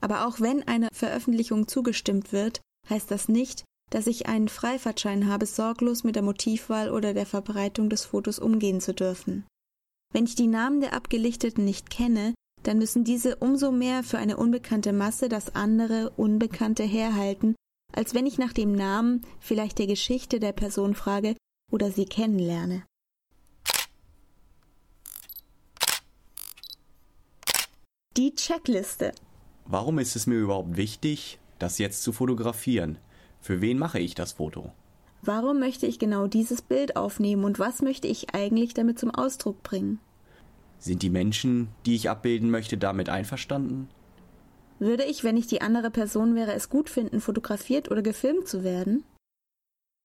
Aber 0.00 0.26
auch 0.26 0.40
wenn 0.40 0.66
einer 0.66 0.88
Veröffentlichung 0.92 1.68
zugestimmt 1.68 2.32
wird, 2.32 2.60
heißt 2.90 3.10
das 3.10 3.28
nicht, 3.28 3.64
dass 3.90 4.08
ich 4.08 4.26
einen 4.26 4.48
Freifahrtschein 4.48 5.28
habe, 5.28 5.46
sorglos 5.46 6.02
mit 6.02 6.16
der 6.16 6.22
Motivwahl 6.24 6.90
oder 6.90 7.14
der 7.14 7.26
Verbreitung 7.26 7.88
des 7.88 8.04
Fotos 8.06 8.40
umgehen 8.40 8.80
zu 8.80 8.94
dürfen. 8.94 9.44
Wenn 10.12 10.24
ich 10.24 10.34
die 10.34 10.48
Namen 10.48 10.80
der 10.80 10.94
Abgelichteten 10.94 11.64
nicht 11.64 11.88
kenne, 11.88 12.34
dann 12.64 12.78
müssen 12.78 13.04
diese 13.04 13.36
umso 13.36 13.70
mehr 13.70 14.02
für 14.02 14.18
eine 14.18 14.36
unbekannte 14.36 14.92
Masse 14.92 15.28
das 15.28 15.54
andere 15.54 16.10
Unbekannte 16.16 16.82
herhalten, 16.82 17.54
als 17.92 18.14
wenn 18.14 18.26
ich 18.26 18.38
nach 18.38 18.52
dem 18.52 18.72
Namen, 18.72 19.22
vielleicht 19.40 19.78
der 19.78 19.86
Geschichte 19.86 20.40
der 20.40 20.52
Person 20.52 20.94
frage 20.94 21.36
oder 21.70 21.90
sie 21.90 22.06
kennenlerne. 22.06 22.84
Die 28.16 28.34
Checkliste. 28.34 29.12
Warum 29.64 29.98
ist 29.98 30.16
es 30.16 30.26
mir 30.26 30.38
überhaupt 30.38 30.76
wichtig, 30.76 31.38
das 31.58 31.78
jetzt 31.78 32.02
zu 32.02 32.12
fotografieren? 32.12 32.98
Für 33.40 33.60
wen 33.60 33.78
mache 33.78 34.00
ich 34.00 34.14
das 34.14 34.32
Foto? 34.32 34.72
Warum 35.22 35.60
möchte 35.60 35.86
ich 35.86 35.98
genau 35.98 36.26
dieses 36.26 36.62
Bild 36.62 36.96
aufnehmen 36.96 37.44
und 37.44 37.58
was 37.58 37.80
möchte 37.80 38.08
ich 38.08 38.34
eigentlich 38.34 38.74
damit 38.74 38.98
zum 38.98 39.10
Ausdruck 39.10 39.62
bringen? 39.62 39.98
Sind 40.78 41.02
die 41.02 41.10
Menschen, 41.10 41.68
die 41.86 41.94
ich 41.94 42.10
abbilden 42.10 42.50
möchte, 42.50 42.76
damit 42.76 43.08
einverstanden? 43.08 43.88
Würde 44.82 45.04
ich, 45.04 45.22
wenn 45.22 45.36
ich 45.36 45.46
die 45.46 45.60
andere 45.60 45.92
Person 45.92 46.34
wäre, 46.34 46.54
es 46.54 46.68
gut 46.68 46.90
finden, 46.90 47.20
fotografiert 47.20 47.88
oder 47.92 48.02
gefilmt 48.02 48.48
zu 48.48 48.64
werden? 48.64 49.04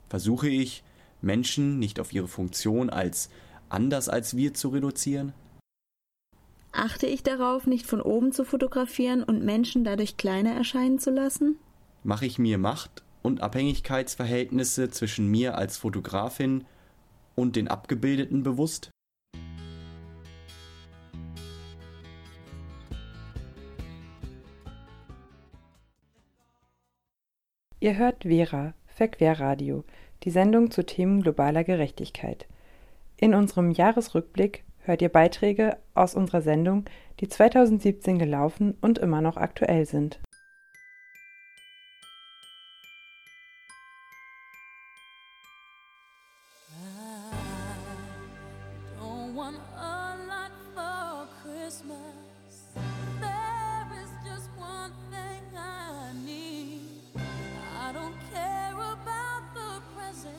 Versuche 0.08 0.50
ich, 0.50 0.84
Menschen 1.20 1.80
nicht 1.80 2.00
auf 2.00 2.14
ihre 2.14 2.28
Funktion 2.28 2.92
als 2.92 3.32
anders 3.70 4.08
als 4.08 4.38
wir 4.38 4.54
zu 4.54 4.70
reduzieren? 4.70 5.34
Achte 6.74 7.08
ich 7.08 7.24
darauf, 7.24 7.66
nicht 7.66 7.88
von 7.88 8.04
oben 8.04 8.32
zu 8.32 8.46
fotografieren 8.46 9.24
und 9.24 9.44
Menschen 9.44 9.84
dadurch 9.84 10.16
kleiner 10.16 10.52
erscheinen 10.52 11.00
zu 11.00 11.10
lassen? 11.10 11.58
Mache 12.04 12.28
ich 12.28 12.38
mir 12.38 12.60
Macht 12.60 13.02
und 13.24 13.42
Abhängigkeitsverhältnisse 13.42 14.92
zwischen 14.92 15.28
mir 15.28 15.58
als 15.58 15.78
Fotografin 15.78 16.66
und 17.34 17.56
den 17.56 17.68
Abgebildeten 17.68 18.44
bewusst? 18.44 18.92
Ihr 27.88 27.96
hört 27.96 28.24
Vera, 28.24 28.74
Verquerradio, 28.88 29.86
die 30.24 30.30
Sendung 30.30 30.72
zu 30.72 30.86
Themen 30.86 31.22
globaler 31.22 31.64
Gerechtigkeit. 31.64 32.46
In 33.16 33.34
unserem 33.34 33.72
Jahresrückblick 33.72 34.66
hört 34.80 35.02
ihr 35.02 35.08
Beiträge 35.08 35.78
aus 35.94 36.14
unserer 36.14 36.42
Sendung, 36.42 36.84
die 37.22 37.30
2017 37.30 38.20
gelaufen 38.20 38.76
und 38.82 38.98
immer 38.98 39.22
noch 39.22 39.38
aktuell 39.38 39.86
sind. 39.86 40.20